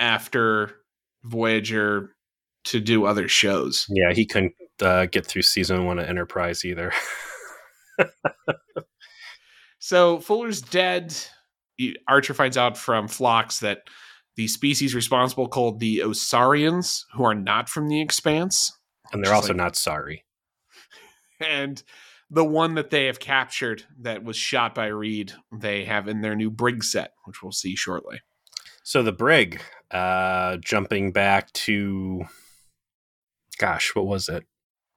[0.01, 0.73] after
[1.23, 2.17] Voyager
[2.65, 3.87] to do other shows.
[3.89, 6.93] Yeah, he couldn't uh, get through season one of Enterprise either.
[9.83, 11.13] So Fuller's dead.
[12.07, 13.81] Archer finds out from Phlox that
[14.37, 18.71] the species responsible called the Osaarians, who are not from the Expanse,
[19.13, 20.25] And they're also like- not sorry.
[21.45, 21.83] and
[22.31, 26.37] the one that they have captured that was shot by Reed, they have in their
[26.37, 28.21] new Brig set, which we'll see shortly.
[28.85, 29.61] So the brig,
[29.91, 32.23] uh, jumping back to,
[33.59, 34.47] gosh, what was it?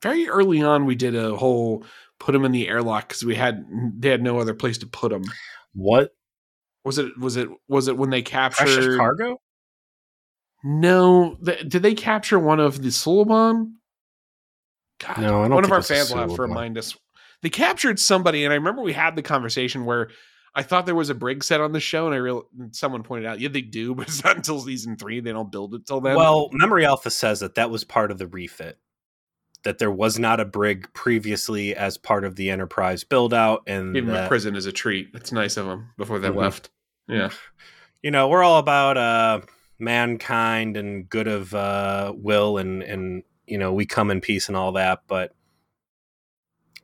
[0.06, 1.84] Very early on, we did a whole
[2.20, 3.66] put them in the airlock because we had
[3.98, 5.24] they had no other place to put them.
[5.74, 6.12] What
[6.84, 8.98] Was it was it was it when they precious captured?
[8.98, 9.42] cargo?
[10.64, 13.74] No, th- did they capture one of the Suliban?
[15.00, 16.78] God, No, I don't one of our it was a fans will have to remind
[16.78, 16.98] us.
[17.42, 20.10] They captured somebody, and I remember we had the conversation where
[20.56, 23.28] I thought there was a brig set on the show, and I real someone pointed
[23.28, 25.20] out, yeah, they do, but it's not until season three.
[25.20, 26.16] They don't build it till then.
[26.16, 28.80] Well, Memory Alpha says that that was part of the refit.
[29.66, 33.94] That there was not a brig previously as part of the Enterprise build out, and
[33.94, 35.10] gave them a prison as a treat.
[35.14, 36.36] It's nice of them before they Mhm.
[36.38, 36.70] left.
[37.08, 37.32] Yeah,
[38.02, 39.42] you know we're all about uh,
[39.80, 44.56] mankind and good of uh, will, and and you know we come in peace and
[44.56, 45.02] all that.
[45.08, 45.34] But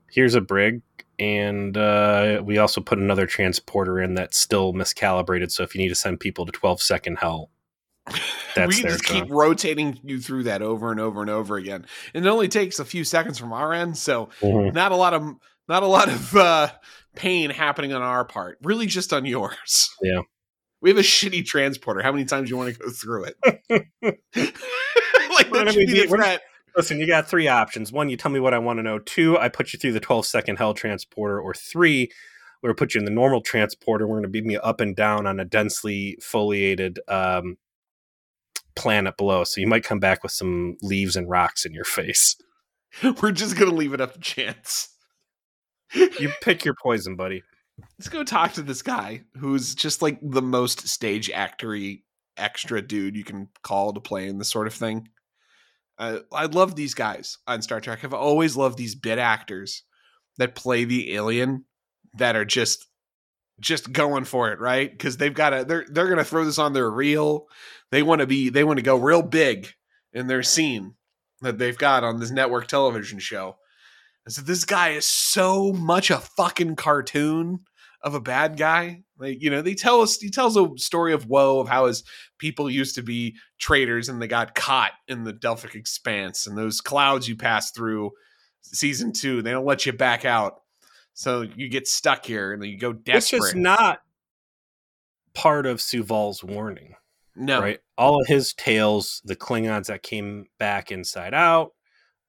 [0.09, 0.81] here's a brig,
[1.19, 5.51] and uh, we also put another transporter in that's still miscalibrated.
[5.51, 7.51] So if you need to send people to 12 second hell,
[8.55, 11.85] That's we just keep rotating you through that over and over and over again.
[12.13, 15.35] And it only takes a few seconds from our end, so not a lot of
[15.67, 16.69] not a lot of uh,
[17.15, 18.57] pain happening on our part.
[18.63, 19.89] Really, just on yours.
[20.01, 20.21] Yeah.
[20.81, 22.01] We have a shitty transporter.
[22.01, 23.35] How many times do you want to go through it?
[24.01, 26.41] like that should be be- the threat.
[26.75, 27.91] Listen, you got three options.
[27.91, 28.97] One, you tell me what I want to know.
[28.97, 31.39] Two, I put you through the 12 second hell transporter.
[31.39, 32.09] Or three,
[32.61, 34.07] we're going to put you in the normal transporter.
[34.07, 37.57] We're going to beat you up and down on a densely foliated um,
[38.81, 39.43] planet below.
[39.43, 42.35] So you might come back with some leaves and rocks in your face.
[43.21, 44.89] We're just gonna leave it up to chance.
[45.93, 47.43] You pick your poison, buddy.
[47.99, 52.03] Let's go talk to this guy who's just like the most stage actory
[52.37, 55.09] extra dude you can call to play in this sort of thing.
[55.97, 58.03] Uh, I love these guys on Star Trek.
[58.03, 59.83] I've always loved these bit actors
[60.37, 61.65] that play the alien
[62.15, 62.87] that are just
[63.61, 64.91] just going for it, right?
[64.91, 67.47] Because they've got to they're they're gonna throw this on their reel.
[67.91, 69.69] They want to be they want to go real big
[70.11, 70.95] in their scene
[71.41, 73.55] that they've got on this network television show.
[74.25, 77.61] And so this guy is so much a fucking cartoon
[78.03, 79.03] of a bad guy.
[79.17, 82.03] Like, you know, they tell us he tells a story of woe of how his
[82.37, 86.81] people used to be traitors and they got caught in the Delphic expanse and those
[86.81, 88.11] clouds you pass through
[88.61, 90.61] season two, they don't let you back out.
[91.13, 93.43] So you get stuck here and then you go Which desperate.
[93.49, 93.99] is not
[95.33, 96.95] part of Soval's warning.
[97.35, 97.61] no.
[97.61, 97.79] right?
[97.97, 101.71] All of his tales, the Klingons that came back inside out,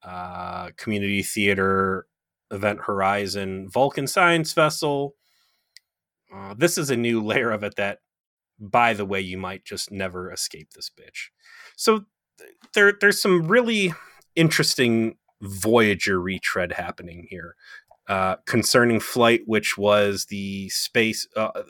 [0.04, 2.06] uh, community theater,
[2.50, 5.14] Event Horizon, Vulcan science vessel.
[6.34, 7.98] Uh, this is a new layer of it that,
[8.58, 11.30] by the way, you might just never escape this bitch.
[11.76, 12.04] So
[12.38, 13.94] th- there, there's some really
[14.36, 17.56] interesting Voyager retread happening here
[18.12, 21.26] uh, concerning flight, which was the space.
[21.34, 21.62] Uh,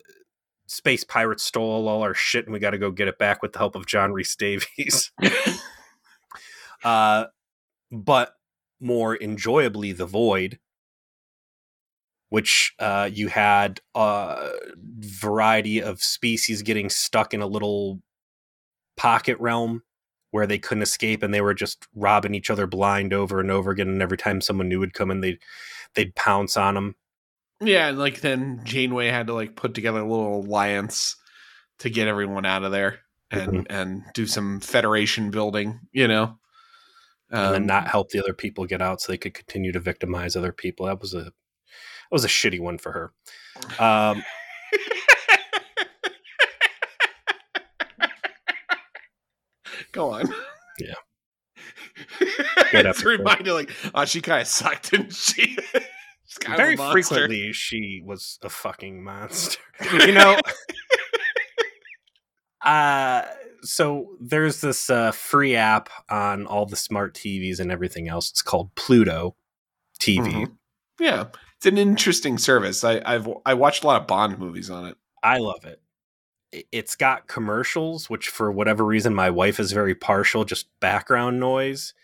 [0.66, 3.52] space pirates stole all our shit and we got to go get it back with
[3.52, 5.12] the help of John Rhys-Davies.
[6.84, 7.26] uh,
[7.92, 8.34] but
[8.80, 10.58] more enjoyably, The Void,
[12.30, 14.50] which uh, you had a
[14.98, 18.02] variety of species getting stuck in a little
[18.96, 19.84] pocket realm
[20.32, 23.70] where they couldn't escape and they were just robbing each other blind over and over
[23.70, 23.88] again.
[23.88, 25.38] And every time someone new would come in, they'd,
[25.94, 26.96] they'd pounce on them.
[27.60, 31.14] Yeah, and like then Janeway had to like put together a little alliance
[31.78, 32.98] to get everyone out of there
[33.30, 36.38] and and do some federation building, you know.
[37.30, 39.80] and then Um, not help the other people get out so they could continue to
[39.80, 40.86] victimize other people.
[40.86, 41.32] That was a that
[42.10, 43.12] was a shitty one for her.
[43.78, 44.24] Um,
[49.92, 50.28] Go on.
[50.78, 50.94] Yeah.
[52.72, 55.56] it's a reminder, like, oh, she kind of sucked, didn't she?
[56.24, 59.60] She's kind of a very frequently, she was a fucking monster.
[59.92, 60.38] you know.
[62.64, 63.22] Uh,
[63.62, 68.30] so there's this uh, free app on all the smart TVs and everything else.
[68.30, 69.36] It's called Pluto
[70.00, 70.26] TV.
[70.26, 70.52] Mhm.
[70.98, 71.26] Yeah,
[71.56, 72.84] it's an interesting service.
[72.84, 74.96] I, I've I watched a lot of Bond movies on it.
[75.22, 75.81] I love it.
[76.52, 81.94] It's got commercials, which for whatever reason my wife is very partial, just background noise.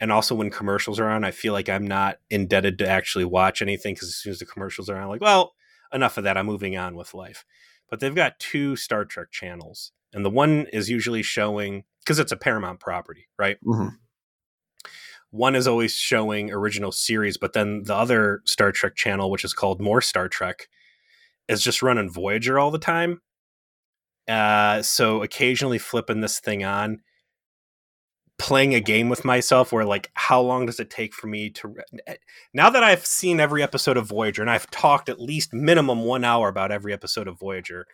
[0.00, 3.60] And also when commercials are on, I feel like I'm not indebted to actually watch
[3.60, 5.54] anything because as soon as the commercials are on, I'm like, well,
[5.92, 6.36] enough of that.
[6.36, 7.44] I'm moving on with life.
[7.90, 9.92] But they've got two Star Trek channels.
[10.12, 13.58] And the one is usually showing because it's a Paramount property, right?
[13.66, 13.98] Mhm.
[15.30, 19.52] One is always showing original series, but then the other Star Trek channel, which is
[19.52, 20.68] called More Star Trek,
[21.48, 23.20] is just running Voyager all the time.
[24.28, 27.00] Uh, so occasionally flipping this thing on,
[28.38, 31.68] playing a game with myself where like how long does it take for me to
[31.68, 32.14] re- eh,
[32.54, 36.24] now that I've seen every episode of Voyager and I've talked at least minimum 1
[36.24, 37.86] hour about every episode of Voyager,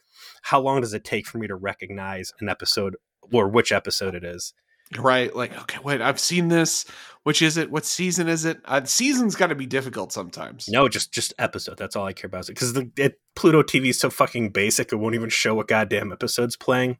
[0.42, 2.96] how long does it take for me to recognize an episode
[3.32, 4.52] or which episode it is?
[4.98, 5.34] Right.
[5.34, 6.84] Like, okay, wait, I've seen this.
[7.24, 7.70] Which is it?
[7.70, 8.60] What season is it?
[8.66, 10.68] Uh, season's got to be difficult sometimes.
[10.68, 11.78] No, just just episode.
[11.78, 12.46] That's all I care about.
[12.46, 16.12] Because the it, Pluto TV is so fucking basic, it won't even show what goddamn
[16.12, 16.98] episode's playing.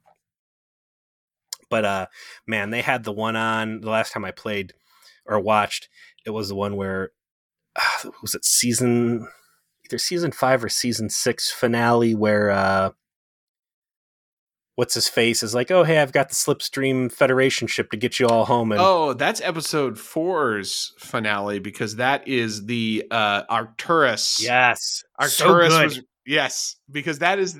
[1.69, 2.05] But uh,
[2.47, 4.73] man, they had the one on the last time I played
[5.27, 5.89] or watched.
[6.25, 7.11] It was the one where
[7.75, 9.27] uh, was it season
[9.85, 12.89] either season five or season six finale where uh
[14.75, 18.19] what's his face is like, oh hey, I've got the Slipstream Federation ship to get
[18.19, 18.71] you all home.
[18.71, 24.41] And oh, that's episode four's finale because that is the uh Arturis.
[24.41, 27.57] yes, Arturis so was yes because that is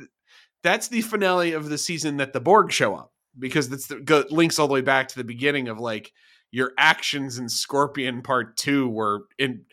[0.63, 4.25] that's the finale of the season that the Borg show up because that's the go,
[4.29, 6.11] links all the way back to the beginning of like
[6.51, 9.65] your actions in Scorpion Part Two were in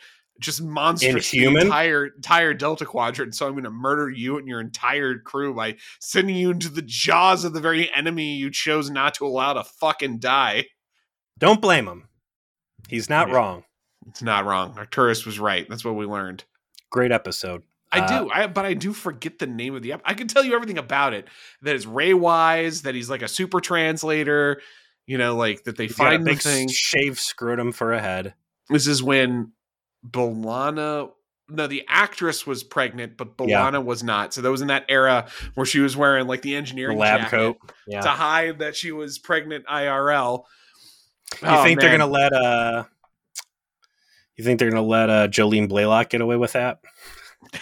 [0.43, 1.63] just monstrous Inhuman?
[1.63, 3.35] entire entire Delta Quadrant.
[3.35, 6.83] So I'm going to murder you and your entire crew by sending you into the
[6.83, 10.67] jaws of the very enemy you chose not to allow to fucking die.
[11.39, 12.09] Don't blame him.
[12.89, 13.35] He's not Yeah.
[13.35, 13.65] wrong.
[14.09, 14.75] It's not wrong.
[14.75, 15.67] Arturis was right.
[15.69, 16.45] That's what we learned.
[16.91, 17.63] Great episode.
[17.95, 19.95] I Uh, do, I, but I do forget the name of the.
[20.05, 21.29] I can tell you everything about it.
[21.61, 22.83] That is Ray Wise.
[22.83, 24.61] That he's like a super translator.
[25.07, 26.69] You know, like that they He's got a find the thing.
[26.69, 28.35] shaved scrotum for a head.
[28.71, 29.53] This is when
[30.09, 31.11] B'Elanna.
[31.49, 33.61] No, the actress was pregnant, but Yeah.
[33.71, 34.33] B'Elanna was not.
[34.33, 37.21] So that was in that era where she was wearing like the The engineering lab
[37.21, 37.57] jacket coat.
[37.91, 40.45] to hide that she was pregnant IRL.
[41.43, 42.85] You Oh, think they're gonna let uh
[44.37, 46.81] you think they're gonna let uh Jolene Blalock get away with that?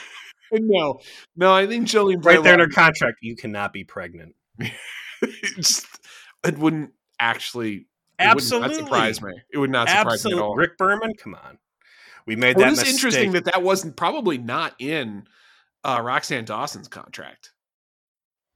[0.53, 0.99] No,
[1.37, 4.35] no, I think Jolene Right there in her contract, you cannot be pregnant.
[5.57, 5.87] just,
[6.45, 7.87] it wouldn't actually
[8.19, 8.69] It would Absolutely.
[8.69, 9.33] not surprise me.
[9.53, 10.57] It would not surprise me at all.
[10.57, 11.59] Rick Berman, come on.
[12.31, 12.95] We made Well, that it is mistake.
[12.95, 15.25] interesting that that wasn't probably not in
[15.83, 17.51] uh, Roxann Dawson's contract.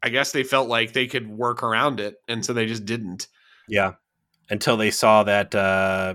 [0.01, 3.27] I guess they felt like they could work around it, and so they just didn't.
[3.69, 3.95] yeah.
[4.49, 6.15] Until they saw that uh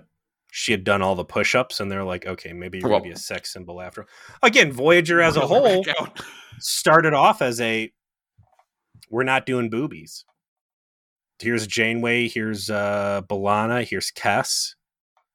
[0.52, 3.14] she had done all the push-ups and they're like, okay, maybe you're Well- gonna be
[3.16, 4.06] a sex symbol after.
[4.42, 5.84] Again, Voyager as a whole
[6.60, 7.92] started off as a
[9.10, 10.24] we're not doing boobies.
[11.40, 14.76] Here's Janeway, here's uh B'Elanna, here's Kes.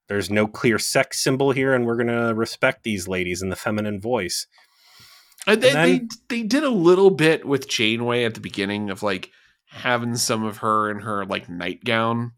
[0.09, 4.01] There's no clear sex symbol here, and we're gonna respect these ladies in the feminine
[4.01, 4.47] voice.
[5.47, 9.03] And they, then- they they did a little bit with Janeway at the beginning of
[9.03, 9.31] like
[9.67, 12.33] having some of her in her like nightgown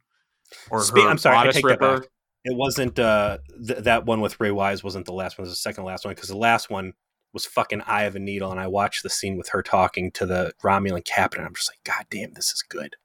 [0.71, 2.01] or Spe- her I'm sorry, I take that ripper.
[2.01, 2.09] back.
[2.45, 5.59] It wasn't uh th- that one with Ray Wise wasn't the last one, it was
[5.59, 6.93] the second last one because the last one
[7.33, 10.25] was fucking Eye of a Needle, and I watched the scene with her talking to
[10.25, 11.45] the Romulan captain.
[11.45, 12.97] I'm just like, God damn, this is good.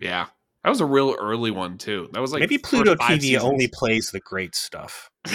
[0.00, 0.26] Yeah,
[0.66, 2.08] that was a real early one too.
[2.10, 3.44] That was like Maybe Pluto TV seasons.
[3.44, 5.12] only plays the great stuff.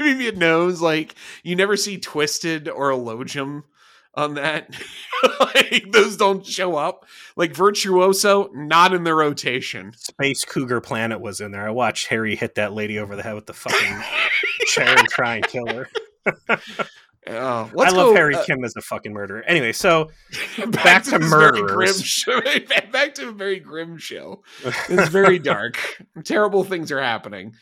[0.00, 1.14] Maybe it knows like
[1.44, 3.62] you never see Twisted or Elogium
[4.16, 4.74] on that.
[5.40, 7.06] like those don't show up.
[7.36, 9.92] Like Virtuoso, not in the rotation.
[9.96, 11.68] Space Cougar Planet was in there.
[11.68, 14.02] I watched Harry hit that lady over the head with the fucking
[14.66, 15.88] chair and try and kill her.
[17.28, 19.42] Oh, I love go, Harry uh, Kim as a fucking murderer.
[19.42, 20.10] Anyway, so
[20.68, 21.72] back, to to, very murderers.
[21.72, 22.40] grim show.
[22.92, 24.42] back to a very grim show.
[24.64, 25.78] It's very dark.
[26.24, 27.54] Terrible things are happening.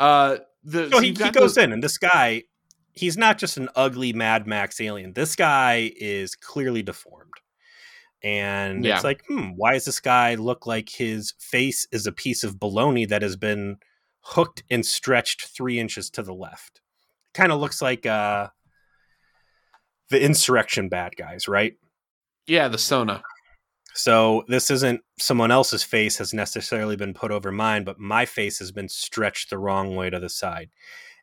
[0.00, 2.44] Uh, the so so he, he goes those- in, and this guy,
[2.92, 5.12] he's not just an ugly Mad Max alien.
[5.12, 7.28] This guy is clearly deformed.
[8.22, 8.94] And Yeah.
[8.94, 12.58] it's like, hmm, why does this guy look like his face is a piece of
[12.60, 13.76] bologna that has been
[14.20, 16.80] hooked and stretched three inches to the left?
[17.34, 18.48] Kind of looks like uh,
[20.12, 21.74] the insurrection bad guys, right?
[22.46, 23.22] Yeah, the Son'a.
[23.94, 28.58] So this isn't someone else's face has necessarily been put over mine, but my face
[28.58, 30.70] has been stretched the wrong way to the side.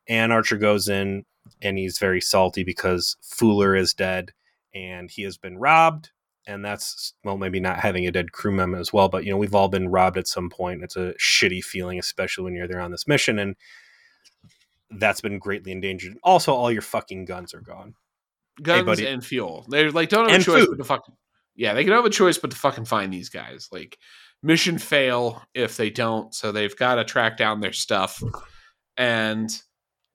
[0.08, 1.26] And Archer goes in
[1.62, 4.34] and he's very salty because Fuller is dead
[4.74, 6.12] and he has been robbed.
[6.48, 9.38] And that's well, maybe not having a dead crew member as well, but you know,
[9.38, 10.84] we've all been robbed at some point.
[10.84, 13.56] It's a shitty feeling, especially when you're there on this mission, and
[14.90, 16.18] that's been greatly endangered.
[16.24, 17.94] Also, all your fucking guns are gone.
[18.62, 19.08] Guns buddy.
[19.08, 19.66] and fuel.
[19.70, 20.78] They're like don't have And a choice food.
[20.78, 21.16] but to fucking
[21.56, 21.74] yeah.
[21.74, 23.68] They can have a choice but to fucking find these guys.
[23.72, 23.98] Like
[24.42, 28.22] mission fail if they don't, so they've got to track down their stuff.
[28.98, 29.50] And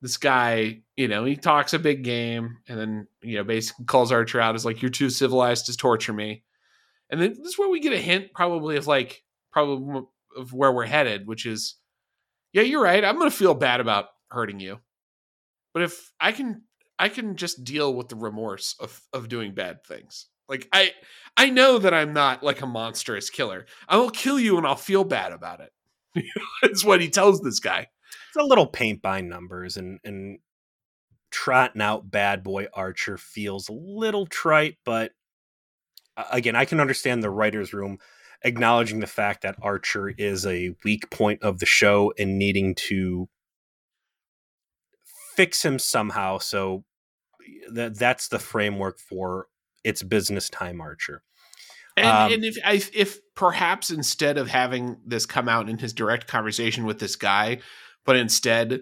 [0.01, 4.11] this guy, you know, he talks a big game, and then you know basically calls
[4.11, 6.43] Archer out as like you're too civilized to torture me.
[7.09, 10.01] And then this is where we get a hint, probably of like probably
[10.37, 11.75] of where we're headed, which is
[12.53, 13.03] yeah, you're right.
[13.03, 14.79] I'm gonna feel bad about hurting you,
[15.73, 16.63] but if I can
[16.97, 20.27] I can just deal with the remorse of of doing bad things.
[20.47, 20.91] Like I
[21.37, 23.65] I know that I'm not like a monstrous killer.
[23.87, 25.71] I will kill you and I'll feel bad about it.
[26.63, 27.87] It's what he tells this guy.
[28.29, 30.39] It's a little paint by numbers and and
[31.31, 35.11] trotting out bad boy Archer feels a little trite, but
[36.15, 37.97] uh, again, I can understand the writer's room
[38.43, 43.27] acknowledging the fact that Archer is a weak point of the show and needing to
[45.35, 46.37] fix him somehow.
[46.37, 46.83] So
[47.71, 49.47] that that's the framework for
[49.83, 51.23] its business time Archer.
[51.97, 55.93] And, Um, and if I, if perhaps instead of having this come out in his
[55.93, 57.59] direct conversation with this guy,
[58.05, 58.81] but instead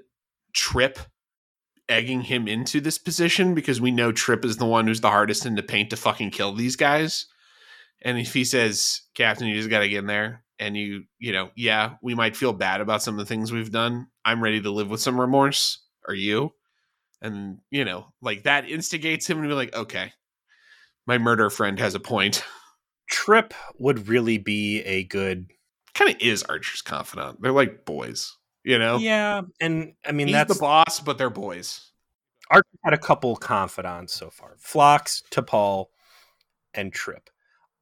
[0.54, 0.99] Trip
[1.89, 5.45] egging him into this position because we know Trip is the one who's the hardest
[5.45, 7.28] in the paint to fucking kill these guys.
[8.01, 11.34] And if he says, Captain, you just got to get in there and you, you
[11.34, 14.08] know, yeah, we might feel bad about some of the things we've done.
[14.26, 15.82] I'm ready to live with some remorse.
[16.08, 16.54] Are you?
[17.22, 20.12] And, you know, like that instigates him to be like, okay,
[21.06, 22.43] my murder friend has a point.
[23.10, 25.51] Trip would really be a good
[25.93, 27.41] kind of is Archer's confidant.
[27.41, 28.97] They're like boys, you know.
[28.97, 31.91] Yeah, and I mean He's that's the boss, but they're boys.
[32.49, 34.56] Archer had a couple confidants so far.
[34.60, 35.88] Phlox, T'Pol,
[36.74, 37.30] and Trip.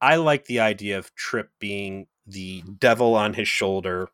[0.00, 4.08] I like the idea of Trip being the devil on his shoulder,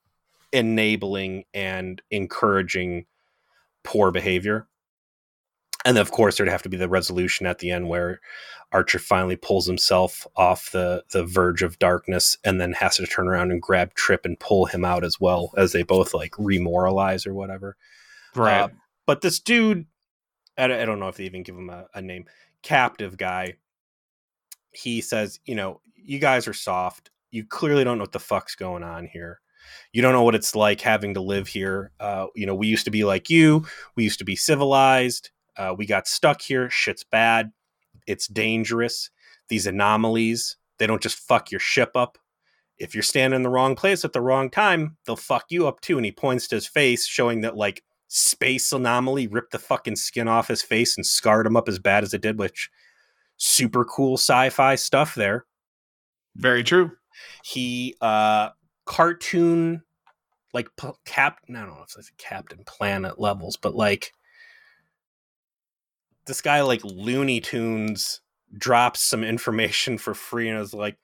[0.53, 3.07] enabling and encouraging
[3.89, 4.69] poor behavior.
[5.87, 8.21] And of course, there'd have to be the resolution at the end where
[8.71, 13.29] Archer finally pulls himself off the, the verge of darkness and then has to turn
[13.29, 17.27] around and grab Trip and pull him out as well as they both like remoralize
[17.27, 17.79] or whatever.
[18.35, 18.61] Right.
[18.61, 18.69] Uh,
[19.07, 19.87] but this dude,
[20.59, 22.27] I, I don't know if they even give him a, a name,
[22.63, 23.55] captive guy.
[24.71, 27.11] He says, you know, you guys are soft.
[27.31, 29.41] You clearly don't know what the fuck's going on here.
[29.93, 31.93] You don't know what it's like having to live here.
[31.99, 33.65] Uh, you know, we used to be like you.
[33.97, 35.31] We used to be civilized.
[35.57, 36.71] Uh, we got stuck here.
[36.71, 37.51] Shit's bad.
[38.07, 39.11] It's dangerous.
[39.49, 42.19] These anomalies, they don't just fuck your ship up.
[42.79, 45.81] If you're standing in the wrong place at the wrong time, they'll fuck you up
[45.81, 45.97] too.
[45.97, 50.29] And he points to his face, showing that like space anomaly ripped the fucking skin
[50.29, 52.71] off his face and scarred him up as bad as it did, which
[53.37, 55.45] super cool sci-fi stuff there.
[56.37, 56.93] Very true.
[57.45, 58.51] He uh
[58.89, 59.83] cartoon
[60.55, 60.71] like
[61.05, 64.13] cap I don't know if it's Captain Planet levels, but like
[66.25, 68.23] this guy like Looney Tunes
[68.57, 70.97] drops some information for free and is like,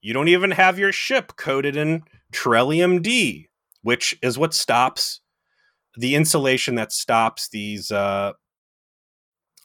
[0.00, 3.48] you don't even have your ship coded in Trellium D,
[3.82, 5.20] which is what stops
[5.96, 8.32] the insulation that stops these uh,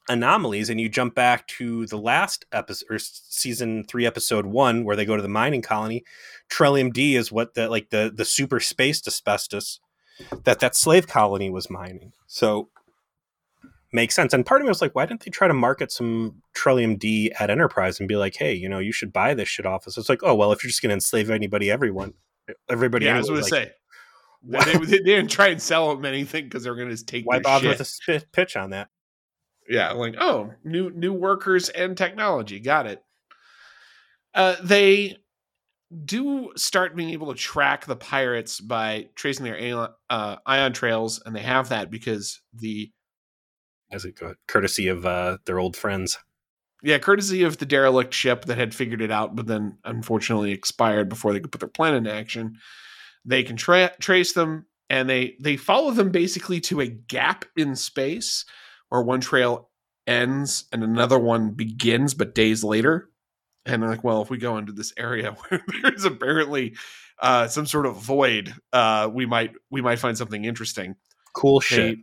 [0.09, 0.69] anomalies.
[0.69, 5.05] And you jump back to the last episode, or season three, episode one, where they
[5.05, 6.03] go to the mining colony.
[6.51, 9.79] Trellium D is what the like the the super spaced asbestos
[10.43, 12.11] that that slave colony was mining.
[12.27, 12.69] So
[13.91, 14.33] makes sense.
[14.33, 17.31] And part of me was like, why didn't they try to market some Trellium D
[17.39, 19.97] at Enterprise and be like, hey, you know, you should buy this shit off us?
[19.97, 22.13] It's like, oh well, if you're just going to enslave anybody, everyone,
[22.69, 23.05] everybody.
[23.05, 23.73] Yeah, I was going to like, say.
[24.41, 27.75] They, they, didn't try and sell them anything because they're going to take why bother
[27.75, 27.79] shit.
[28.07, 28.87] with a pitch on that?
[29.69, 32.59] Yeah, like oh, new new workers and technology.
[32.59, 33.03] Got it.
[34.33, 35.17] Uh, they
[36.05, 41.21] do start being able to track the pirates by tracing their ion, uh, ion trails,
[41.25, 42.91] and they have that because the
[43.91, 46.17] As it go, courtesy of uh, their old friends.
[46.81, 51.09] yeah, courtesy of the derelict ship that had figured it out, but then unfortunately expired
[51.09, 52.57] before they could put their plan into action.
[53.25, 57.75] They can tra- trace them, and they they follow them basically to a gap in
[57.75, 58.45] space
[58.89, 59.69] where one trail
[60.05, 63.09] ends and another one begins, but days later.
[63.65, 66.75] And they're like, well, if we go into this area where there's apparently
[67.21, 70.95] uh, some sort of void, uh, we might we might find something interesting
[71.33, 71.97] Cool shit.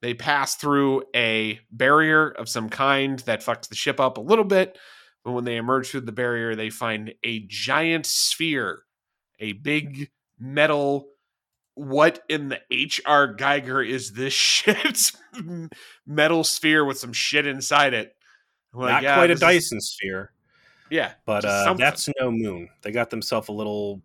[0.00, 4.22] they, they pass through a barrier of some kind that fucks the ship up a
[4.22, 4.78] little bit.
[5.24, 8.84] But when they emerge through the barrier, they find a giant sphere,
[9.40, 11.08] a big metal.
[11.78, 15.16] What in the HR Giger is this shit's
[16.06, 18.16] metal sphere with some shit inside it?
[18.74, 20.32] I'm like, Not yeah, quite a this is- Dyson sphere,
[20.90, 22.68] yeah, but uh, that's no moon.
[22.82, 24.02] They got themselves a little.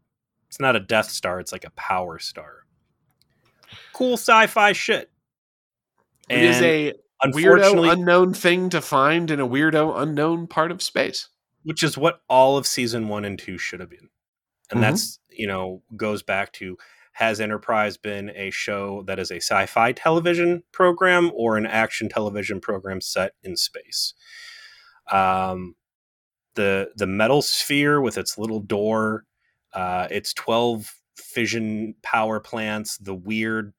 [0.49, 1.39] It's not a Death Star.
[1.39, 2.65] It's like a Power Star.
[3.91, 5.09] Cool sci-fi shit.
[6.29, 6.93] it is And a weirdo
[7.23, 11.29] unfortunately, unknown thing to find in a weirdo unknown part of space.
[11.63, 14.09] which is what all of season one and two should have been.
[14.69, 14.81] And Mhm.
[14.81, 16.77] that's, you know, goes back to
[17.13, 22.09] has Enterprise been a show that is a sci fi television program or an action
[22.09, 24.13] television program set in space?
[25.11, 25.75] Um,
[26.55, 29.25] the the metal sphere with its little door,
[29.73, 33.73] uh, its 12 fission power plants, the weird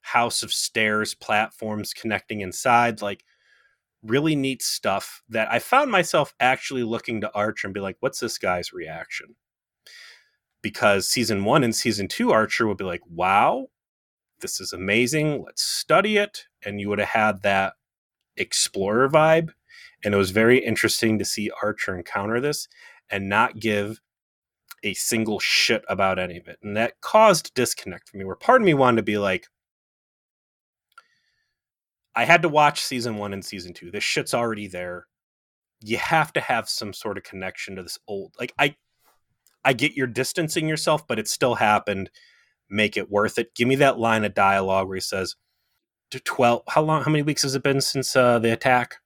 [0.00, 3.24] house of stairs platforms connecting inside, like
[4.02, 8.18] really neat stuff that I found myself actually looking to Archer and be like, what's
[8.18, 9.36] this guy's reaction?
[10.62, 13.66] Because season one and season two, Archer would be like, wow,
[14.40, 15.42] this is amazing.
[15.44, 16.46] Let's study it.
[16.64, 17.74] And you would have had that
[18.36, 19.50] explorer vibe.
[20.04, 22.68] And it was very interesting to see Archer encounter this
[23.10, 24.00] and not give
[24.84, 26.58] a single shit about any of it.
[26.62, 29.46] And that caused disconnect for me, where part of me wanted to be like,
[32.14, 33.90] I had to watch season one and season two.
[33.90, 35.06] This shit's already there.
[35.80, 38.34] You have to have some sort of connection to this old.
[38.38, 38.76] Like I,
[39.64, 42.10] I get you're distancing yourself, but it still happened.
[42.68, 43.54] Make it worth it.
[43.54, 45.36] Give me that line of dialogue where he says,
[46.10, 46.62] "To twelve.
[46.68, 47.02] How long?
[47.02, 48.96] How many weeks has it been since uh, the attack?"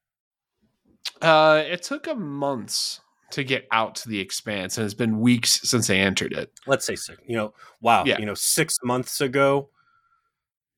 [1.21, 3.01] Uh, it took a months
[3.31, 6.53] to get out to the expanse, and it's been weeks since they entered it.
[6.67, 7.19] Let's say six.
[7.27, 8.05] You know, wow.
[8.05, 8.19] Yeah.
[8.19, 9.71] You know, six months ago,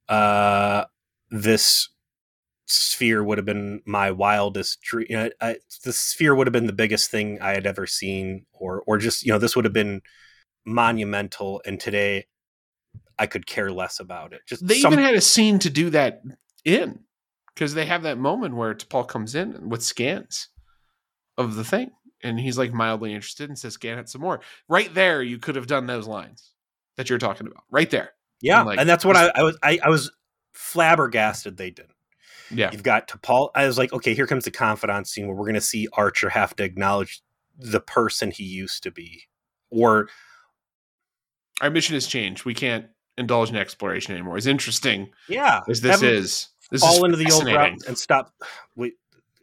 [0.09, 0.85] uh,
[1.31, 1.89] this
[2.69, 5.07] sphere would have been my wildest dream.
[5.11, 8.47] You know, I, the sphere would have been the biggest thing I had ever seen,
[8.53, 10.03] or or just you know, this would have been
[10.65, 11.61] monumental.
[11.67, 12.27] And today,
[13.19, 14.43] I could care less about it.
[14.47, 16.23] Just They some- even had a scene to do that
[16.65, 17.01] in
[17.55, 20.49] because they have that moment where T'Pol comes in with scans
[21.37, 21.91] of the thing,
[22.23, 25.57] and he's like mildly interested and says, "Scan it some more." Right there, you could
[25.57, 26.53] have done those lines
[26.97, 27.65] that you're talking about.
[27.71, 28.11] Right there.
[28.43, 29.59] yeah, like, and that's what I, I was.
[29.63, 30.11] I, I was
[30.53, 31.87] flabbergasted they did.
[32.51, 32.71] Yeah.
[32.73, 33.51] You've got T'Pol.
[33.55, 36.29] I was like, okay, here comes the confidant scene where we're going to see Archer
[36.31, 37.23] have to acknowledge
[37.59, 39.25] the person he used to be,
[39.71, 40.09] or
[41.61, 42.45] Our mission has changed.
[42.45, 42.87] We can't
[43.17, 44.37] indulge in exploration anymore.
[44.37, 48.33] As interesting yeah, as this is, this fall is into the old route and stop.
[48.77, 48.95] We,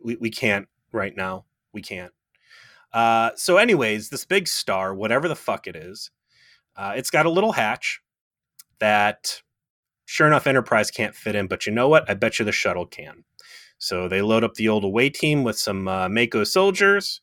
[0.01, 1.45] we we can't right now.
[1.73, 2.13] We can't.
[2.93, 6.11] Uh, so, anyways, this big star, whatever the fuck it is,
[6.77, 7.99] uh, it's got a little hatch
[8.79, 9.41] that,
[10.05, 11.47] sure enough, Enterprise can't fit in.
[11.47, 12.09] But you know what?
[12.09, 13.23] I bet you the shuttle can.
[13.77, 17.21] So they load up the old away team with some uh, MACO soldiers,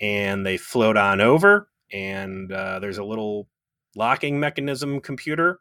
[0.00, 1.68] and they float on over.
[1.92, 3.48] And uh, there's a little
[3.96, 5.60] locking mechanism computer.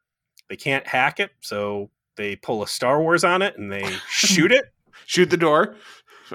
[0.49, 4.51] They can't hack it, so they pull a Star Wars on it and they shoot
[4.51, 4.65] it.
[5.05, 5.75] Shoot the door.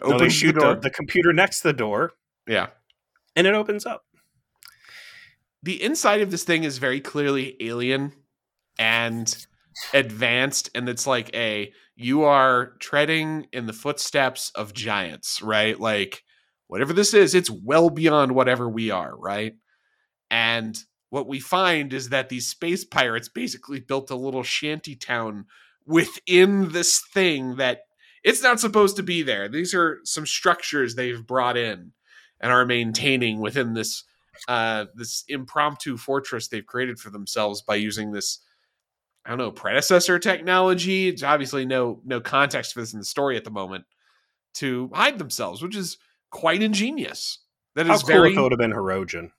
[0.02, 0.74] No, they Open shoot the door.
[0.74, 2.12] the, the computer next to the door,
[2.48, 2.68] yeah.
[3.36, 4.04] and it opens up.
[5.62, 8.12] the inside of this thing is very clearly alien
[8.78, 9.46] and
[9.92, 15.78] advanced and it's like a you are treading in the footsteps of giants right?
[15.78, 16.22] Like
[16.66, 19.54] whatever this is it's well beyond whatever we are right?
[20.30, 20.76] And
[21.10, 25.46] what we find is that these space pirates basically built a little shanty town
[25.86, 27.82] within this thing that
[28.24, 29.48] it's not supposed to be there.
[29.48, 31.92] These are some structures they've brought in
[32.40, 34.04] and are maintaining within this
[34.48, 38.40] uh, this impromptu fortress they've created for themselves by using this
[39.24, 41.08] I don't know predecessor technology.
[41.08, 43.84] It's obviously no no context for this in the story at the moment
[44.54, 45.96] to hide themselves, which is
[46.30, 47.38] quite ingenious.
[47.74, 49.30] That How is cool very if it would have been Hirogen.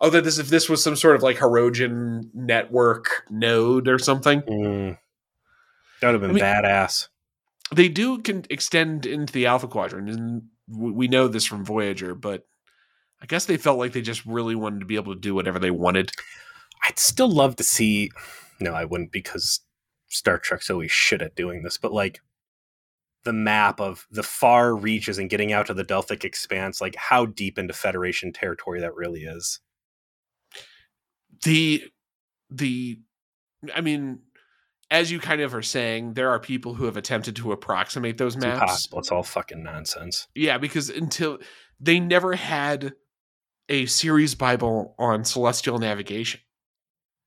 [0.00, 4.42] oh that this if this was some sort of like Hirogen network node or something.
[4.42, 4.98] Mm.
[6.00, 7.08] That would have been I mean- badass.
[7.74, 12.46] They do can extend into the Alpha Quadrant, and we know this from Voyager, but
[13.20, 15.58] I guess they felt like they just really wanted to be able to do whatever
[15.58, 16.12] they wanted.
[16.86, 18.12] I'd still love to see.
[18.60, 19.60] No, I wouldn't because
[20.08, 21.78] Star Trek's always shit at doing this.
[21.78, 22.20] But like
[23.24, 27.26] the map of the far reaches and getting out to the Delphic Expanse, like how
[27.26, 29.60] deep into Federation territory that really is.
[31.44, 31.82] the
[32.50, 32.98] the
[33.74, 34.20] i mean
[34.90, 38.36] as you kind of are saying there are people who have attempted to approximate those
[38.36, 38.98] It's maps impossible.
[39.00, 40.28] It's all fucking nonsense.
[40.34, 41.38] yeah because until
[41.80, 42.94] they never had
[43.68, 46.40] a series bible on celestial navigation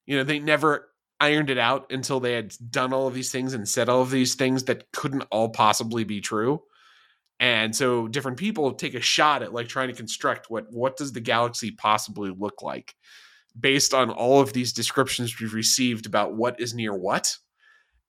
[0.06, 0.88] you know they never
[1.20, 4.12] ironed it out until they had done all of these things and said all of
[4.12, 6.62] these things that couldn't all possibly be true.
[7.40, 11.14] And so different people take a shot at like trying to construct what what does
[11.14, 12.96] the galaxy possibly look like
[13.58, 17.38] based on all of these descriptions we've received about what is near what.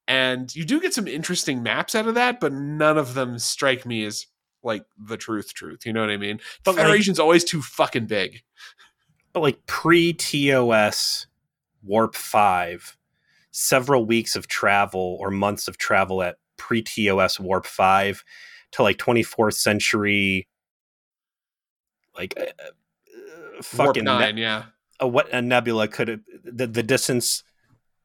[0.09, 3.87] And you do get some interesting maps out of that but none of them strike
[3.87, 4.27] me as
[4.63, 6.41] like the truth truth you know what i mean?
[6.65, 8.43] But, like- federation's always too fucking big.
[9.33, 11.29] But like pre TOS
[11.83, 12.97] Warp 5,
[13.51, 18.25] several weeks of travel or months of travel at pre TOS Warp 5
[18.73, 20.47] to like 24th century,
[22.17, 22.71] like uh, uh,
[23.77, 24.65] warp fucking ne- yeah
[25.01, 27.43] a, what a nebula could the, the distance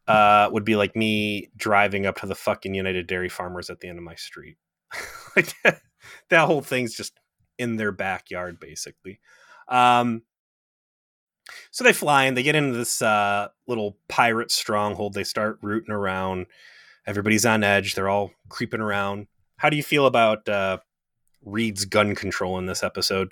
[0.08, 3.88] uh, would be like me driving up to the fucking United Dairy Farmers at the
[3.88, 4.58] end of my street.
[5.36, 5.82] like that,
[6.30, 7.20] that whole thing's just
[7.58, 9.20] in their backyard, basically.
[9.68, 10.22] Um,
[11.72, 15.14] so they fly and they get into this uh, little pirate stronghold.
[15.14, 16.48] They start rooting around.
[17.08, 17.93] Everybody's on edge.
[17.96, 19.28] They're all creeping around.
[19.58, 20.80] How do you feel about uh,
[21.43, 23.30] Reed's gun control in this episode?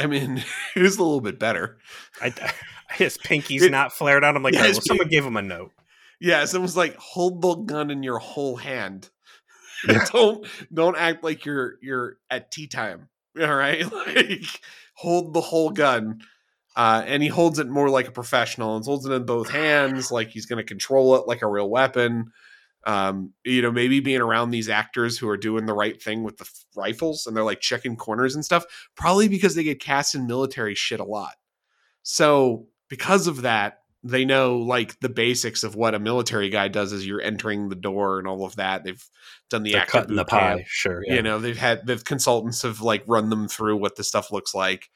[0.00, 0.44] I mean,
[0.76, 1.78] it was a little bit better.
[2.20, 2.32] I,
[2.92, 4.36] his pinky's It- not flared out.
[4.36, 5.72] I'm like, Yeah, "Oh, well, someone gave him a note.
[6.20, 9.10] Yeah, someone's like, hold the gun in your whole hand.
[9.86, 10.06] Yeah.
[10.10, 13.10] don't don't act like you're you're at tea time.
[13.38, 14.40] All right, like
[14.94, 16.22] hold the whole gun.
[16.76, 20.12] Uh, and he holds it more like a professional and holds it in both hands,
[20.12, 22.30] like he's going to control it like a real weapon.
[22.84, 26.36] Um, you know, maybe being around these actors who are doing the right thing with
[26.36, 28.64] the f- rifles and they're like checking corners and stuff,
[28.94, 31.32] probably because they get cast in military shit a lot.
[32.02, 36.92] So because of that, they know like the basics of what a military guy does
[36.92, 38.84] as you're entering the door and all of that.
[38.84, 39.04] They've
[39.50, 40.58] done the active cutting the boot camp.
[40.60, 41.02] pie, sure.
[41.04, 41.14] Yeah.
[41.14, 44.54] You know, they've had the consultants have like run them through what the stuff looks
[44.54, 44.90] like.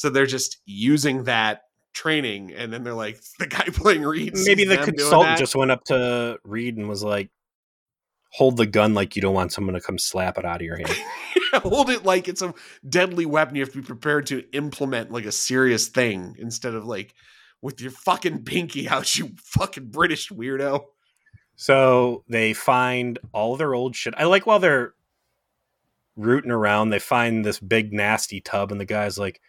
[0.00, 1.60] So they're just using that
[1.92, 4.32] training, and then they're like, the guy playing Reed.
[4.34, 7.28] Maybe the consultant just went up to Reed and was like,
[8.32, 10.78] "Hold the gun like you don't want someone to come slap it out of your
[10.78, 10.96] hand."
[11.52, 12.54] hold it like it's a
[12.88, 13.56] deadly weapon.
[13.56, 17.12] You have to be prepared to implement like a serious thing instead of like
[17.60, 20.82] with your fucking pinky out, you fucking British weirdo.
[21.56, 24.14] So they find all their old shit.
[24.16, 24.94] I like while they're
[26.16, 29.42] rooting around, they find this big nasty tub, and the guy's like,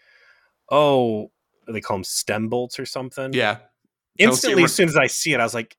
[0.71, 1.31] "Oh,
[1.67, 3.57] they call them stem bolts or something." Yeah.
[4.17, 5.77] Instantly, as soon as I see it, I was like,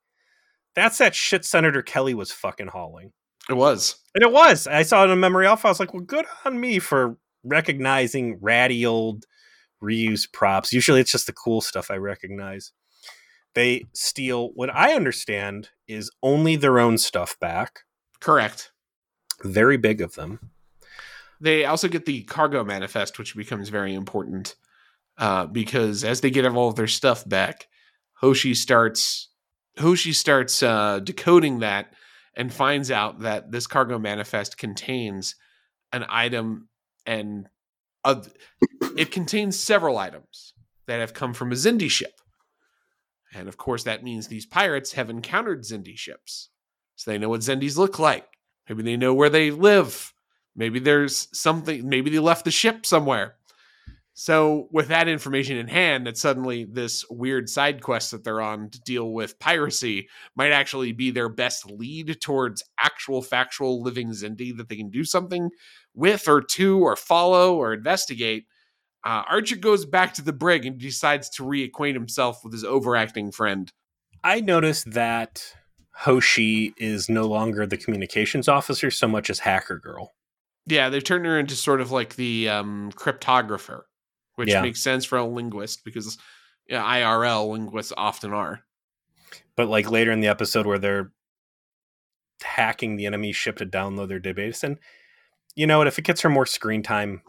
[0.74, 3.12] "That's that shit Senator Kelly was fucking hauling."
[3.48, 3.96] It was.
[4.14, 4.66] And it was.
[4.66, 5.66] I saw it in a Memory Alpha.
[5.66, 9.24] I was like, "Well, good on me for recognizing ratty old
[9.82, 12.72] reuse props." Usually, it's just the cool stuff I recognize.
[13.54, 17.80] They steal what I understand is only their own stuff back
[18.20, 18.72] Correct.
[19.42, 20.50] very big of them.
[21.40, 24.54] They also get the cargo manifest, which becomes very important
[25.18, 27.68] uh, because as they get all of their stuff back,
[28.14, 29.28] Hoshi starts
[29.78, 31.92] Hoshi starts uh, decoding that
[32.34, 35.34] and finds out that this cargo manifest contains
[35.92, 36.68] an item
[37.06, 37.48] and
[38.04, 38.22] uh,
[38.96, 40.54] it contains several items
[40.86, 42.20] that have come from a Xindi ship.
[43.34, 46.50] And of course, that means these pirates have encountered Xindi ships.
[46.96, 48.26] So they know what Xindis look like.
[48.68, 50.12] Maybe they know where they live.
[50.54, 53.36] Maybe there's something, maybe they left the ship somewhere.
[54.14, 58.68] So, with that information in hand, that suddenly this weird side quest that they're on
[58.70, 64.54] to deal with piracy might actually be their best lead towards actual factual living Xindi
[64.56, 65.48] that they can do something
[65.94, 68.44] with or to or follow or investigate.
[69.04, 73.32] Uh, Archer goes back to the brig and decides to reacquaint himself with his overacting
[73.32, 73.72] friend.
[74.22, 75.42] I noticed that
[75.94, 80.12] Hoshi is no longer the communications officer so much as hacker girl.
[80.66, 83.82] Yeah, they've turned her into sort of like the um, cryptographer,
[84.36, 84.62] which Yeah.
[84.62, 86.18] makes sense for a linguist because
[86.68, 88.60] yeah, IRL linguists often are.
[89.56, 91.12] But like later in the episode where they're
[92.42, 94.78] hacking the enemy ship to download their database, and
[95.54, 95.86] you know what?
[95.86, 97.22] If it gets her more screen time,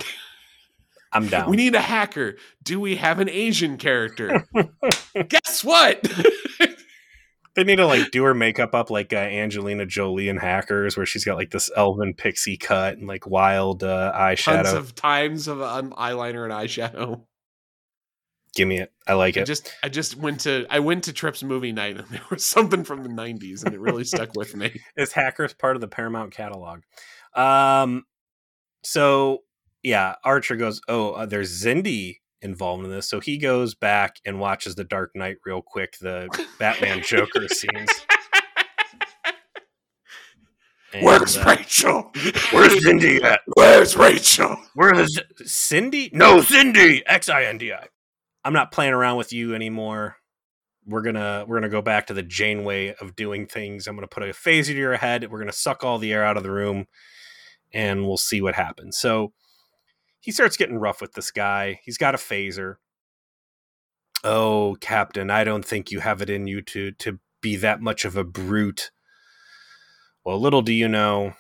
[1.12, 1.50] I'm down.
[1.50, 2.36] We need a hacker.
[2.64, 4.46] Do we have an Asian character?
[5.30, 6.02] Guess what?
[7.56, 11.06] they need to like do her makeup up like uh, Angelina Jolie in Hackers, where
[11.06, 14.76] she's got like this elven pixie cut and like wild uh, Tons eyeshadow.
[14.76, 17.22] of times of um, eyeliner and eyeshadow.
[18.56, 18.92] Give me it.
[19.08, 19.46] I like I it.
[19.46, 22.84] just I just went to I went to Trips movie night and there was something
[22.84, 24.80] from the '90s and it really stuck with me.
[24.98, 26.82] is hackers part of the paramount catalog
[27.36, 28.04] um
[28.84, 29.40] so
[29.82, 33.10] yeah archer goes oh uh, there's Xindi involved in this.
[33.10, 36.28] So he goes back and watches the dark knight real quick the
[36.60, 37.90] batman joker scenes.
[40.96, 42.12] And, Where's uh, Rachel?
[42.52, 43.40] where's Cindy at?
[43.56, 44.56] Where's Rachel?
[44.76, 46.12] where's cindy?
[46.14, 47.02] No cindy!
[47.08, 47.88] X-i-n-d-i
[48.46, 50.18] i'm not playing around with you anymore.
[50.86, 53.88] We're gonna we're gonna go back to the janeway of doing things.
[53.88, 55.32] I'm gonna put a phaser to your head.
[55.32, 56.86] We're gonna suck all the air out of the room
[57.74, 58.98] and we'll see what happens.
[58.98, 59.32] So
[60.24, 62.76] he starts getting rough with this guy he's got a phaser
[64.24, 68.06] oh captain i don't think you have it in you to to be that much
[68.06, 68.92] of a brute
[70.24, 71.34] well little do you know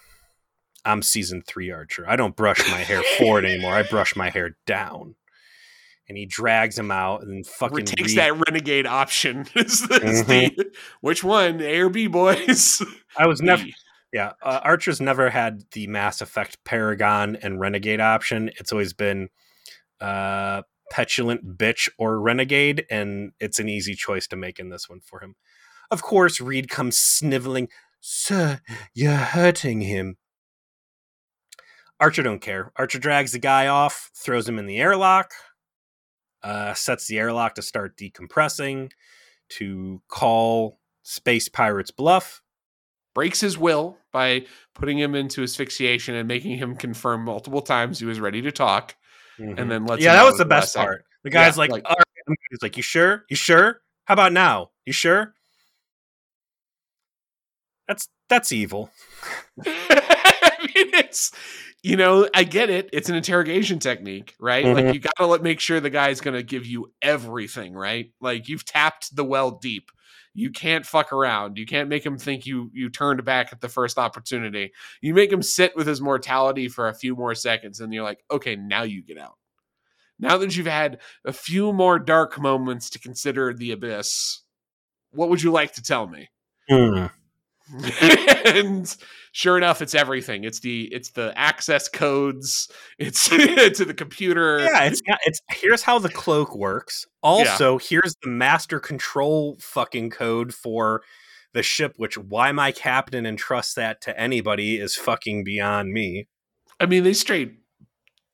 [0.83, 4.57] i'm season three archer i don't brush my hair forward anymore i brush my hair
[4.65, 5.15] down
[6.09, 9.47] and he drags him out and fucking takes Reed- that renegade option.
[9.55, 10.61] Is this the- mm-hmm.
[11.01, 11.61] which one?
[11.61, 12.81] A or B, boys?
[13.17, 13.63] i was never.
[14.13, 18.51] Yeah, uh, Archer's never had the Mass Effect Paragon and Renegade option.
[18.59, 19.29] It's always been
[19.99, 20.61] uh,
[20.91, 25.21] petulant bitch or renegade, and it's an easy choice to make in this one for
[25.21, 25.33] him.
[25.89, 27.69] Of course, Reed comes sniveling,
[28.01, 28.61] "Sir,
[28.93, 30.17] you're hurting him."
[31.99, 32.71] Archer don't care.
[32.75, 35.31] Archer drags the guy off, throws him in the airlock,
[36.43, 38.91] uh, sets the airlock to start decompressing,
[39.49, 42.43] to call space pirates bluff
[43.13, 44.45] breaks his will by
[44.75, 48.95] putting him into asphyxiation and making him confirm multiple times he was ready to talk,
[49.39, 49.59] Mhm.
[49.59, 51.03] and then lets yeah, that was the best part.
[51.23, 53.25] The guy's Yeah, like, like- all right, he's like, you sure?
[53.29, 53.81] You sure?
[54.05, 54.71] How about now?
[54.85, 55.33] You sure?
[57.87, 58.91] That's that's evil.
[59.65, 61.31] I mean, it's
[61.83, 62.89] you know, I get it.
[62.93, 64.65] It's an interrogation technique, right?
[64.65, 64.93] Like Mhm.
[64.93, 68.11] you got to let make sure the guy's to give you everything, right?
[68.21, 69.91] Like you've tapped the well deep.
[70.33, 71.57] You can't fuck around.
[71.57, 74.73] You can't make him think you you turned back at the first opportunity.
[75.01, 78.23] You make him sit with his mortality for a few more seconds, and you're like,
[78.31, 79.37] okay, now you get out.
[80.19, 84.41] Now that you've had a few more dark moments to consider the abyss,
[85.11, 86.29] what would you like to tell me?
[86.69, 87.07] Hmm.
[88.45, 88.95] and
[89.31, 90.43] sure enough, it's everything.
[90.43, 92.69] It's the it's the access codes.
[92.97, 94.59] It's to the computer.
[94.59, 97.05] Yeah, it's it's here's how the cloak works.
[97.21, 101.03] Also, here's the master control fucking code for
[101.53, 101.93] the ship.
[101.97, 106.27] Which why my captain entrusts that to anybody is fucking beyond me.
[106.79, 107.53] I mean, they straight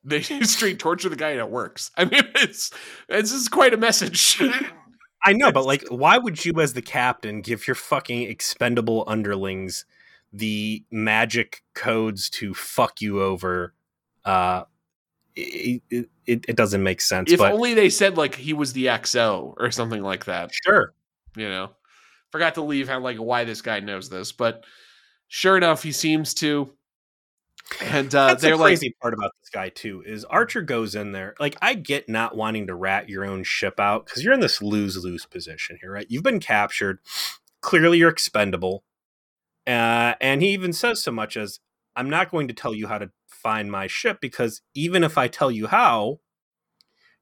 [0.04, 1.92] they straight torture the guy and it works.
[1.98, 2.72] I mean, it's
[3.08, 4.42] it's is quite a message.
[5.24, 9.86] I know, but like, why would you, as the captain, give your fucking expendable underlings
[10.32, 13.74] the magic codes to fuck you over?
[14.24, 14.64] Uh,
[15.36, 16.10] it, it,
[16.48, 17.32] it, doesn't make sense.
[17.32, 20.52] if but only they said like he was the XO or something like that.
[20.66, 20.94] sure,
[21.36, 21.72] You know,
[22.32, 24.66] forgot to leave out like why this guy knows this, but
[25.28, 26.74] sure enough, he seems to.
[27.82, 30.04] And uh, that's they're the like, crazy part about this guy too.
[30.06, 33.80] Is Archer goes in there like I get not wanting to rat your own ship
[33.80, 36.08] out because you're in this lose lose position here, right?
[36.10, 37.00] You've been captured.
[37.62, 38.84] Clearly, you're expendable.
[39.68, 41.60] Uh, and he even says so much as,
[41.96, 45.28] I'm not going to tell you how to find my ship because even if I
[45.28, 46.22] tell you how,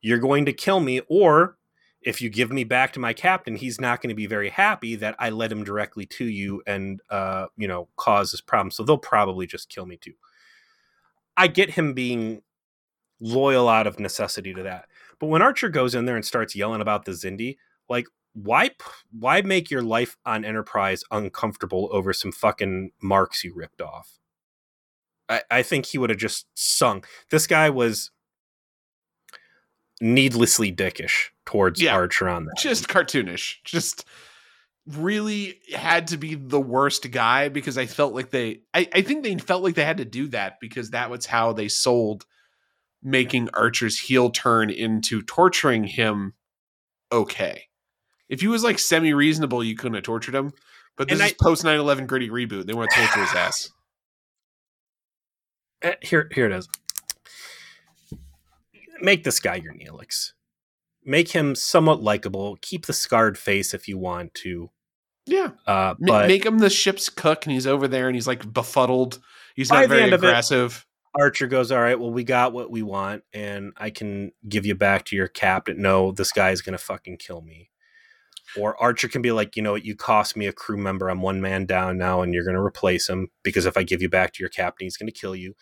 [0.02, 1.02] you're going to kill me.
[1.10, 1.58] Or
[2.02, 4.96] if you give me back to my captain, he's not going to be very happy
[4.96, 8.72] that I led him directly to you and, uh, you know, cause this problem.
[8.72, 10.14] So they'll probably just kill me too.
[11.38, 12.42] I get him being
[13.22, 14.86] loyal out of necessity to that.
[15.20, 17.58] But when Archer goes in there and starts yelling about the Xindi,
[17.90, 18.72] like, why
[19.12, 24.20] why make your life on Enterprise uncomfortable over some fucking marks you ripped off?
[25.30, 27.04] I, I think he would have just sung.
[27.32, 28.12] This guy was
[30.00, 31.96] needlessly dickish towards Yeah.
[31.96, 32.58] Archer on that.
[32.58, 34.06] just cartoonish just
[34.96, 39.24] really had to be the worst guy because i felt like they I, I think
[39.24, 42.26] they felt like they had to do that because that was how they sold
[43.04, 46.34] making archer's heel turn into torturing him
[47.12, 47.64] okay
[48.30, 50.52] if he was like semi-reasonable you couldn't have tortured him
[50.96, 53.72] but this And is post 9-11 gritty reboot they want to torture his ass
[55.82, 56.68] Eh, here here it is.
[59.00, 60.32] Make this guy your Neelix.
[61.06, 62.58] Make him somewhat likable.
[62.62, 64.72] Keep the scarred face if you want to.
[65.28, 68.52] Yeah Uh, but make him the ship's cook and he's over there and he's like
[68.52, 69.20] befuddled
[69.56, 70.86] he's By not very end of it- aggressive
[71.20, 74.76] Archer goes, "All right, well, we got what we want, and I can give you
[74.76, 75.82] back to your captain.
[75.82, 77.72] No, this guy is gonna fucking kill me."
[78.56, 79.84] Or Archer can be like, "You know what?
[79.86, 81.10] You cost me a crew member.
[81.10, 84.10] I'm one man down now, and you're gonna replace him because if I give you
[84.10, 85.56] back to your captain, he's gonna kill you."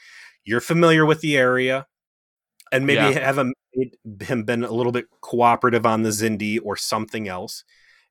[0.44, 1.88] You're familiar with the area,
[2.70, 3.20] and maybe Yeah.
[3.26, 3.54] have him
[4.22, 7.64] him been a little bit cooperative on the Xindi or something else.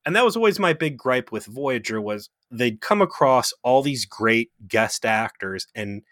[0.06, 4.04] And that was always my big gripe with Voyager was they'd come across all these
[4.04, 6.02] great guest actors and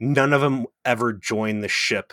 [0.00, 2.12] none of them ever joined the ship.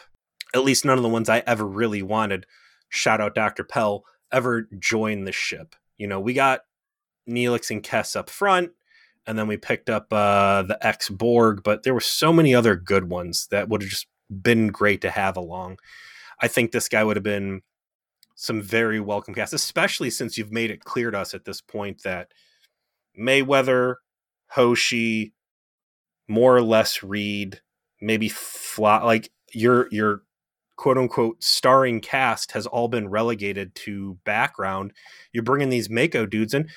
[0.53, 2.45] At least none of the ones I ever really wanted.
[2.89, 3.63] Shout out Dr.
[3.63, 5.75] Pel ever joined the ship.
[5.97, 6.61] You know, we got
[7.27, 8.71] Neelix and Kes up front,
[9.27, 12.75] and then we picked up uh, the ex Borg, but there were so many other
[12.75, 15.77] good ones that would have just been great to have along.
[16.41, 17.61] I think this guy would have been
[18.41, 22.03] some very welcome cast, especially since you've made it clear to us at this point
[22.03, 22.31] that
[23.19, 23.95] Mayweather,
[24.47, 25.33] Hoshi,
[26.29, 27.59] more or less Reed,
[27.99, 30.21] maybe fly like your your
[30.77, 34.93] quote unquote starring cast has all been relegated to background.
[35.33, 36.69] You're bringing these MACO dudes in.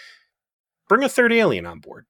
[0.88, 2.06] Bring a third alien on board.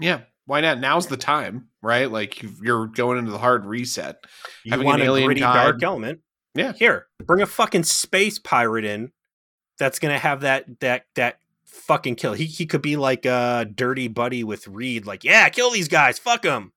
[0.00, 0.80] Yeah, why not?
[0.80, 2.10] Now's the time, right?
[2.10, 4.24] Like you're going into the hard reset.
[4.64, 5.64] You Having want an a alien gritty guide.
[5.64, 6.20] dark element.
[6.54, 6.72] Yeah.
[6.72, 9.12] Here, bring a fucking space pirate in
[9.78, 12.34] that's gonna have that that that fucking kill.
[12.34, 16.18] He he could be like a dirty buddy with Reed, like, yeah, kill these guys,
[16.18, 16.72] fuck them.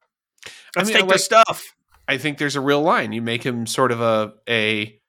[0.45, 1.75] I Let's mean, I take their stuff.
[2.07, 3.11] I think there's a real line.
[3.13, 4.99] You make him sort of a a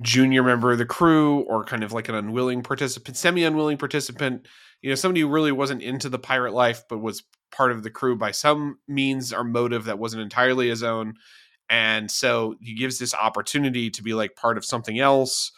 [0.00, 4.46] junior member of the crew, or kind of like an unwilling participant, semi unwilling participant.
[4.82, 7.90] You know, somebody who really wasn't into the pirate life, but was part of the
[7.90, 11.14] crew by some means or motive that wasn't entirely his own.
[11.70, 15.52] And so he gives this opportunity to be like part of something else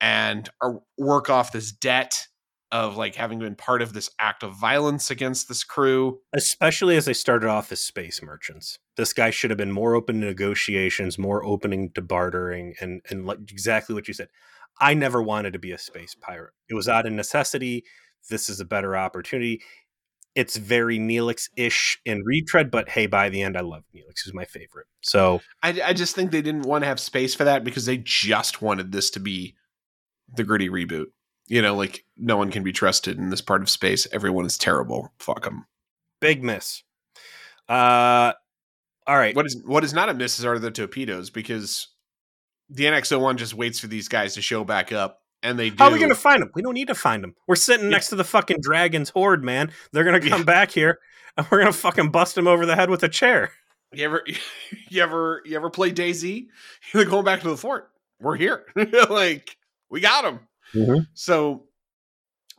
[0.00, 0.48] and
[0.96, 2.26] work off this debt
[2.72, 6.20] of like having been part of this act of violence against this crew.
[6.32, 8.78] Especially as they started off as space merchants.
[8.96, 13.26] This guy should have been more open to negotiations, more opening to bartering, and and
[13.26, 14.28] like exactly what you said.
[14.80, 16.52] I never wanted to be a space pirate.
[16.68, 17.84] It was out of necessity.
[18.28, 19.62] This is a better opportunity.
[20.40, 24.22] It's very Neelix ish in retread, but hey, by the end, I love Neelix.
[24.24, 24.86] He's my favorite.
[25.02, 27.98] So I, I just think they didn't want to have space for that because they
[27.98, 29.54] just wanted this to be
[30.34, 31.08] the gritty reboot.
[31.46, 34.06] You know, like no one can be trusted in this part of space.
[34.12, 35.12] Everyone is terrible.
[35.18, 35.66] Fuck them.
[36.22, 36.84] big miss.
[37.68, 38.32] Uh,
[39.06, 39.36] all right.
[39.36, 41.88] What is what is not a miss is are the torpedoes because
[42.70, 45.76] the NX-01 just waits for these guys to show back up, and they do.
[45.78, 46.50] How are we going to find them?
[46.54, 47.34] We don't need to find them.
[47.46, 47.92] We're sitting Yeah.
[47.92, 49.72] next to the fucking dragon's hoard, man.
[49.92, 50.44] They're going to come Yeah.
[50.44, 50.98] back here,
[51.36, 53.52] and we're going to fucking bust them over the head with a chair.
[53.92, 54.24] You ever,
[54.88, 56.48] you ever, you ever play Daisy?
[56.92, 57.90] They're going back to the fort.
[58.20, 58.64] We're here.
[59.10, 59.56] like
[59.90, 60.40] we got them.
[60.74, 61.06] Mhm.
[61.14, 61.64] So,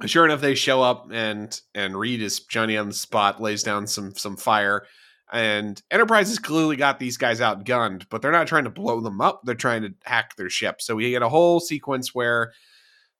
[0.05, 3.85] sure enough, they show up, and and Reed is Johnny on the spot, lays down
[3.87, 4.85] some some fire,
[5.31, 9.21] and Enterprise has clearly got these guys outgunned, but they're not trying to blow them
[9.21, 9.41] up.
[9.45, 10.81] They're trying to hack their ship.
[10.81, 12.51] So we get a whole sequence where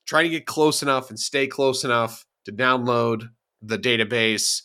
[0.06, 3.30] trying to get close enough and stay close enough to download
[3.62, 4.62] the database.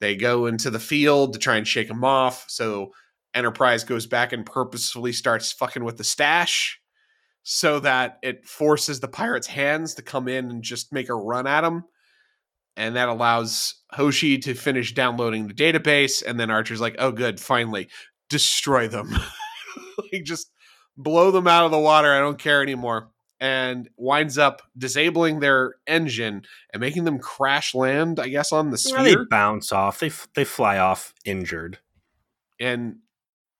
[0.00, 2.44] They go into the field to try and shake them off.
[2.48, 2.92] So
[3.34, 6.80] Enterprise goes back and purposefully starts fucking with the stash
[7.42, 11.46] so that it forces the pirates' hands to come in and just make a run
[11.46, 11.84] at them.
[12.76, 16.22] And that allows Hoshi to finish downloading the database.
[16.24, 17.88] And then Archer's like, oh, good, finally,
[18.28, 19.10] destroy them.
[20.12, 20.50] like, just
[20.96, 22.12] blow them out of the water.
[22.12, 23.10] I don't care anymore.
[23.40, 26.42] And winds up disabling their engine
[26.74, 29.98] and making them crash land, I guess, on the Well, they bounce off.
[29.98, 31.78] They f- they fly off injured.
[32.60, 32.96] and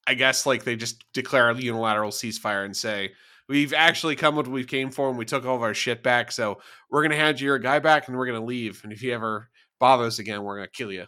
[0.07, 3.13] I guess like they just declare a unilateral ceasefire and say
[3.49, 6.31] we've actually come what we came for and we took all of our shit back.
[6.33, 6.61] So
[6.91, 8.81] we're gonna hand you your guy back and we're gonna leave.
[8.83, 11.07] And if you ever bother us again, we're gonna kill you.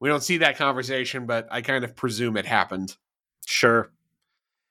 [0.00, 2.96] We don't see that conversation, but I kind of presume it happened.
[3.46, 3.90] Sure.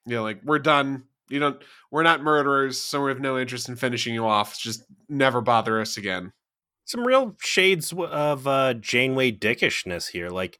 [0.05, 1.05] You know, like we're done.
[1.33, 1.59] You don't.
[1.89, 4.55] We're not murderers, so we have no interest in finishing you off.
[4.59, 6.31] Just never bother us again.
[6.85, 10.29] Some real shades of uh, Janeway dickishness here.
[10.29, 10.59] Like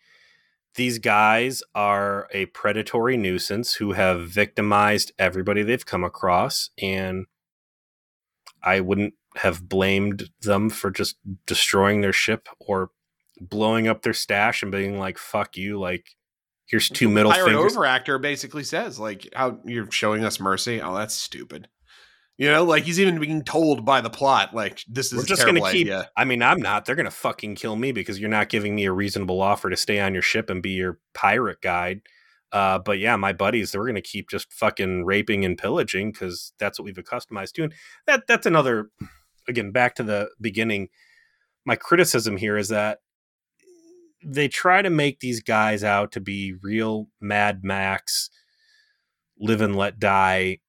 [0.74, 7.28] these guys are a predatory nuisance who have victimized everybody they've come across, and
[8.64, 12.90] I wouldn't have blamed them for just destroying their ship or
[13.40, 16.16] blowing up their stash and being like, "Fuck you!" Like
[16.68, 17.76] here's two middle Pirate fingers.
[17.76, 20.82] overactor basically says like, "How you're showing us mercy?
[20.82, 21.68] Oh, that's stupid."
[22.38, 25.46] You know, like he's even being told by the plot, like this is We're just
[25.46, 25.88] gonna keep.
[25.88, 26.10] idea.
[26.18, 26.86] I mean, I'm not.
[26.86, 30.00] They're gonna fucking kill me because you're not giving me a reasonable offer to stay
[30.00, 32.02] on your ship and be your pirate guide.
[32.52, 36.80] Uh, but yeah, my buddies, they're gonna keep just fucking raping and pillaging because that's
[36.80, 37.64] what we've accustomed to.
[37.64, 37.74] And
[38.08, 38.90] that that's another.
[39.48, 40.88] Again, back to the beginning.
[41.66, 43.00] My criticism here is that
[44.26, 48.30] they try to make these guys out to be real Mad Max,
[49.38, 50.60] live and let die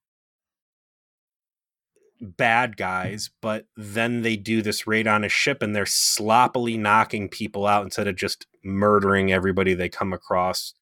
[2.21, 7.29] bad guys, but then they do this raid on a ship and they're sloppily knocking
[7.29, 10.75] people out instead of just murdering everybody they come across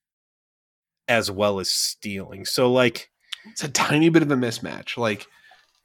[1.09, 2.44] as well as stealing.
[2.44, 3.10] So like
[3.47, 4.97] It's a tiny bit of a mismatch.
[4.97, 5.26] Like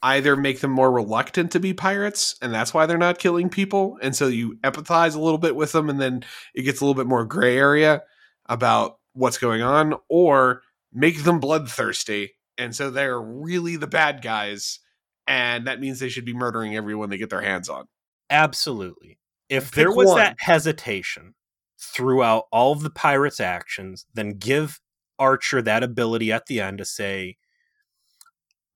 [0.03, 3.98] either make them more reluctant to be pirates, and that's why they're not killing people,
[4.02, 6.95] and so you empathize a little bit with them, and then it gets a little
[7.02, 8.03] bit more gray area
[8.45, 10.61] about what's going on, or
[10.94, 14.80] make them bloodthirsty, and so they're really the bad guys,
[15.28, 17.88] and that means they should be murdering everyone they get their hands on.
[18.30, 19.18] absolutely.
[19.49, 20.18] If Pick there was one.
[20.18, 21.34] that hesitation
[21.80, 24.82] throughout all of the pirates' actions, then give
[25.18, 27.38] Archer that ability at the end to say,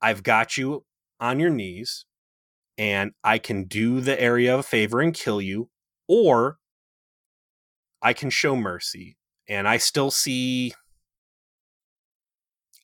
[0.01, 0.85] I've got you
[1.21, 2.05] on your knees
[2.77, 5.69] and I can do the area of a favor and kill you,
[6.07, 6.57] or
[8.01, 9.17] I can show mercy.
[9.47, 10.73] And I still see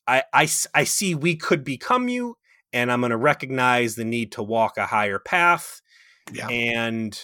[0.06, 2.36] I, I, I see we could become you,
[2.72, 5.82] and I'm going to recognize the need to walk a higher path,
[6.32, 7.20] Yeah, and,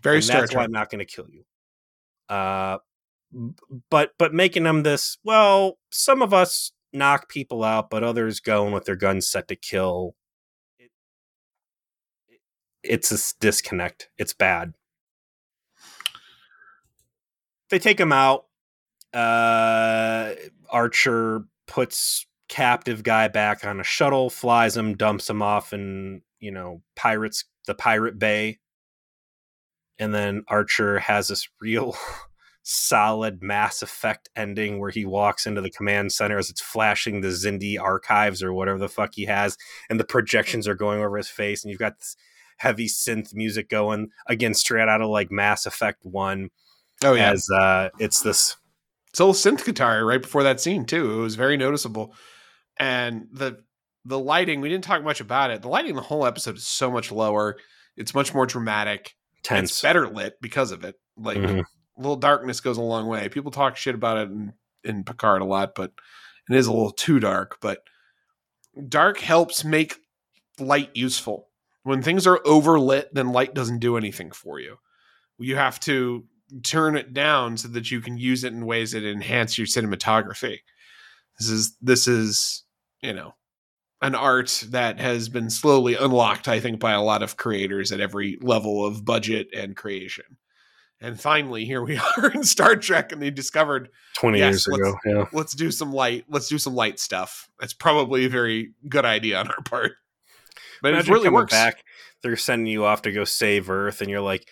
[0.00, 1.44] very and that's why I'm not going to kill you.
[2.28, 2.78] Uh,
[3.90, 8.66] but but making them this well, some of us knock people out, but others go
[8.66, 10.14] in with their guns set to kill.
[12.84, 14.08] It, it- it's a s- disconnect.
[14.18, 14.74] It's bad.
[17.70, 18.46] They take him out.
[19.12, 20.34] Uh,
[20.70, 26.50] Archer puts captive guy back on a shuttle, flies him, dumps him off in you
[26.50, 28.58] know pirates the pirate bay,
[29.98, 31.96] and then Archer has this real
[32.62, 37.28] solid Mass Effect ending where he walks into the command center as it's flashing the
[37.28, 39.56] Xindi archives or whatever the fuck he has,
[39.88, 42.16] and the projections are going over his face, and you've got this
[42.56, 46.50] heavy synth music going again straight out of like Mass Effect 1
[47.04, 47.30] Oh yeah.
[47.32, 48.56] as uh it's this
[49.10, 51.12] it's a little synth guitar right before that scene too.
[51.18, 52.14] It was very noticeable,
[52.78, 53.58] and the
[54.04, 54.60] the lighting.
[54.60, 55.62] We didn't talk much about it.
[55.62, 57.56] The lighting in the whole episode is so much lower.
[57.96, 59.14] It's much more dramatic.
[59.44, 60.96] tense It's better lit because of it.
[61.16, 61.60] Like Mhm.
[61.60, 63.28] a little darkness goes a long way.
[63.28, 64.52] People talk shit about it in,
[64.82, 65.92] in Picard a lot, but
[66.50, 67.58] it is a little too dark.
[67.60, 67.82] But
[68.88, 69.96] dark helps make
[70.58, 71.48] light useful.
[71.84, 74.76] When things are overlit, then light doesn't do anything for you.
[75.38, 76.24] You have to
[76.62, 80.58] turn it down so that you can use it in ways that enhance your cinematography.
[81.38, 82.64] This is this is,
[83.02, 83.34] you know,
[84.02, 88.00] an art that has been slowly unlocked, I think, by a lot of creators at
[88.00, 90.24] every level of budget and creation.
[91.00, 94.80] And finally, here we are in Star Trek, and they discovered 20 Yes, years let's-
[94.80, 97.48] ago yeah let's do some light, let's do some light stuff.
[97.60, 99.92] That's probably a very good idea on our part.
[100.84, 101.50] But Imagine it really works.
[101.52, 101.82] back
[102.22, 104.46] they're sending you off to go save earth and you're like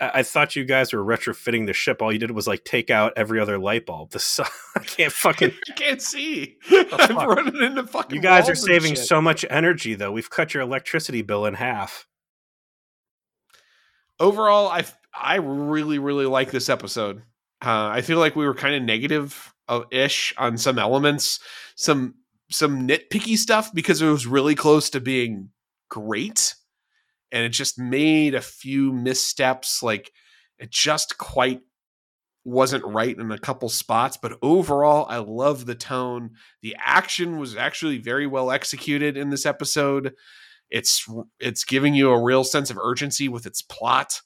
[0.00, 2.90] I-, I thought you guys were retrofitting the ship all you did was like take
[2.90, 6.56] out every other light bulb the sun i can't fucking I can't see.
[6.72, 7.28] I'm fuck?
[7.28, 8.16] running into fucking.
[8.16, 12.06] you guys are saving so much energy though we've cut your electricity bill in half
[14.18, 14.84] overall i
[15.14, 17.18] i really really like this episode
[17.64, 19.52] uh, i feel like we were kind of negative
[19.90, 21.38] ish on some elements
[21.74, 22.14] some
[22.50, 25.50] some nitpicky stuff because it was really close to being
[25.88, 26.54] great
[27.32, 30.12] and it just made a few missteps like
[30.58, 31.60] it just quite
[32.44, 36.30] wasn't right in a couple spots but overall i love the tone.
[36.62, 40.14] The action was actually very well executed in this episode.
[40.70, 41.08] It's
[41.40, 44.20] it's giving you a real sense of urgency with its plot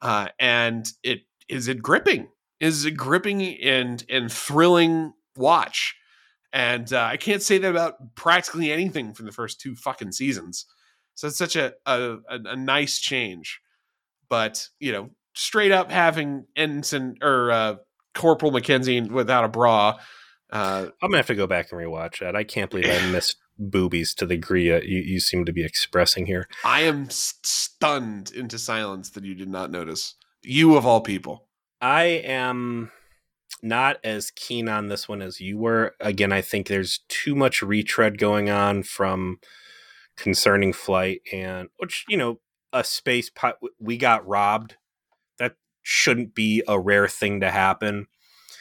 [0.00, 2.28] uh, and it is it gripping
[2.60, 5.94] is a gripping and and thrilling watch.
[6.52, 10.64] And uh, i can't say that about practically anything from the first two fucking seasons
[11.18, 13.60] so it's such a a, a, nice change.
[14.28, 17.76] But you know straight up having ensign or uh,
[18.14, 19.98] corporal mackenzie without a bra
[20.50, 22.34] uh, i'm gonna have to go back and rewatch that.
[22.34, 26.26] I can't believe i missed boobies to the degree you, you seem to be expressing
[26.26, 26.48] here.
[26.64, 30.14] I am stunned into silence that you did not notice.
[30.42, 31.48] You of all people.
[31.80, 32.92] I am
[33.62, 35.94] not as keen on this one as you were.
[36.00, 39.38] Again, I think there's too much retread going on from
[40.18, 42.40] concerning flight and which, you know,
[42.72, 44.76] a space pot we got robbed.
[45.38, 48.06] That shouldn't be a rare thing to happen.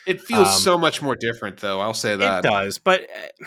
[0.06, 1.82] It feels Um, so much more different, though.
[1.82, 2.46] I'll say that.
[2.46, 3.46] It does, but uh,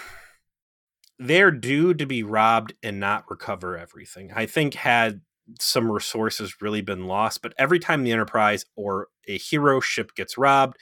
[1.18, 4.30] they're due to be robbed and not recover everything.
[4.34, 5.22] I think had
[5.58, 10.36] some resources really been lost, but every time the Enterprise or a hero ship gets
[10.36, 10.76] robbed,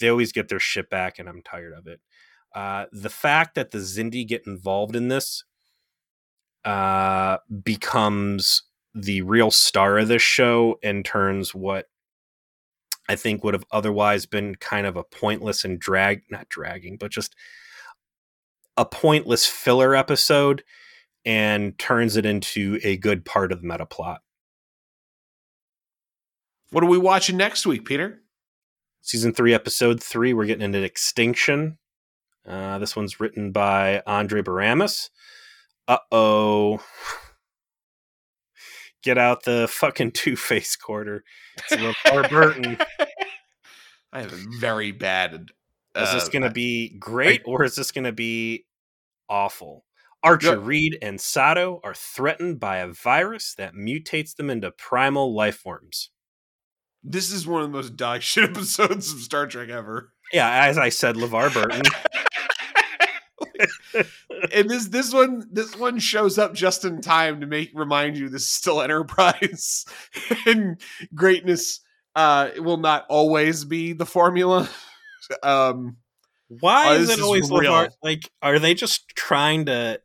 [0.00, 2.00] they always get their ship back, and I'm tired of it.
[2.54, 5.44] Uh, the fact that the Xindi get involved in this
[6.64, 8.62] uh, becomes
[8.94, 11.86] the real star of this show and turns what
[13.08, 17.10] I think would have otherwise been kind of a pointless and drag, not dragging, but
[17.10, 17.34] just
[18.76, 20.62] a pointless filler episode
[21.24, 24.20] and turns it into a good part of the meta plot.
[26.70, 28.20] What are we watching next week, Peter?
[29.00, 31.78] Season three, episode three, we're getting into Extinction.
[32.46, 35.10] Uh, this one's written by Andre Bormanis.
[35.86, 36.80] Uh oh.
[39.02, 41.24] Get out the fucking Two Face quarter.
[41.58, 42.78] It's LeVar Burton.
[44.12, 45.50] I have a very bad.
[45.96, 48.64] Is this uh, going to be great or is this going to be
[49.28, 49.84] awful?
[50.22, 50.58] Archer.
[50.58, 56.10] Reed, and Sato are threatened by a virus that mutates them into primal life forms.
[57.02, 60.12] This is one of the most dog shit episodes of Star Trek ever.
[60.32, 61.82] Yeah, as I said, LeVar Burton.
[64.52, 68.28] and this this one this one shows up just in time to make remind you
[68.28, 69.84] this is still Enterprise
[70.46, 70.80] and
[71.14, 71.80] greatness
[72.16, 74.68] uh will not always be the formula.
[75.42, 75.96] Um
[76.48, 77.72] Why Oh, is it always real.
[77.72, 77.88] LeVar?
[78.02, 80.00] Like, are they just trying to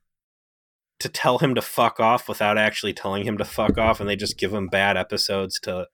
[0.99, 4.15] to tell him to fuck off without actually telling him to fuck off, and they
[4.15, 5.87] just give him bad episodes to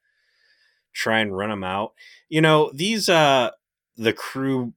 [0.93, 1.93] try and run him out?
[2.29, 3.49] You know, these uh
[3.97, 4.73] the crew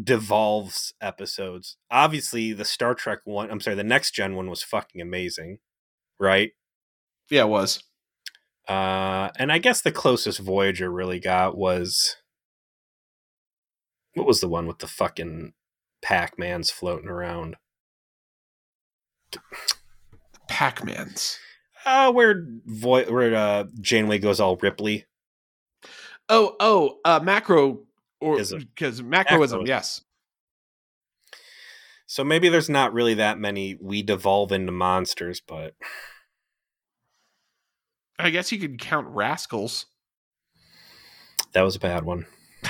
[0.00, 1.76] devolves episodes.
[1.90, 5.58] Obviously, the Star Trek one, I'm sorry, the next gen one was fucking amazing,
[6.18, 6.52] right?
[7.30, 7.82] yeah, it was.
[8.68, 12.16] Uh, and I guess the closest Voyager really got was
[14.14, 15.52] what was the one with the fucking
[16.02, 17.56] Pac Mans floating around?
[20.48, 21.38] Pac-Man's.
[21.84, 25.06] Uh, where Voy- where uh, Janeway goes all Ripley.
[26.28, 27.80] Oh, oh, uh macro
[28.22, 29.66] or because Macrocosm, Macrocosm.
[29.66, 30.00] yes.
[32.06, 35.74] So maybe there's not really that many we devolve into monsters, but
[38.18, 39.86] I guess you could count Rascals.
[41.52, 42.26] That was a bad one.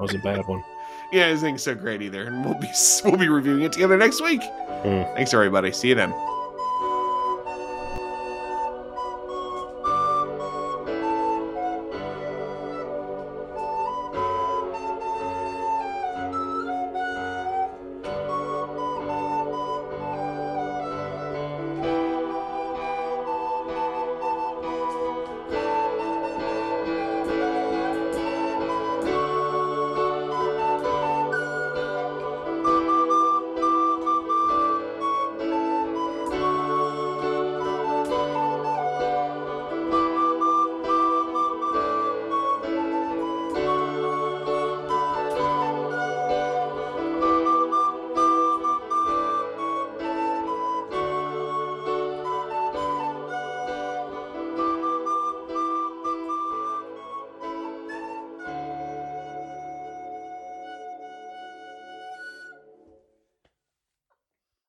[0.00, 0.64] That was a bad one.
[1.12, 2.68] yeah, I think so great either, and we'll be
[3.04, 4.40] we'll be reviewing it together next week.
[4.40, 5.14] Mm.
[5.14, 5.72] Thanks everybody.
[5.72, 6.10] See you then.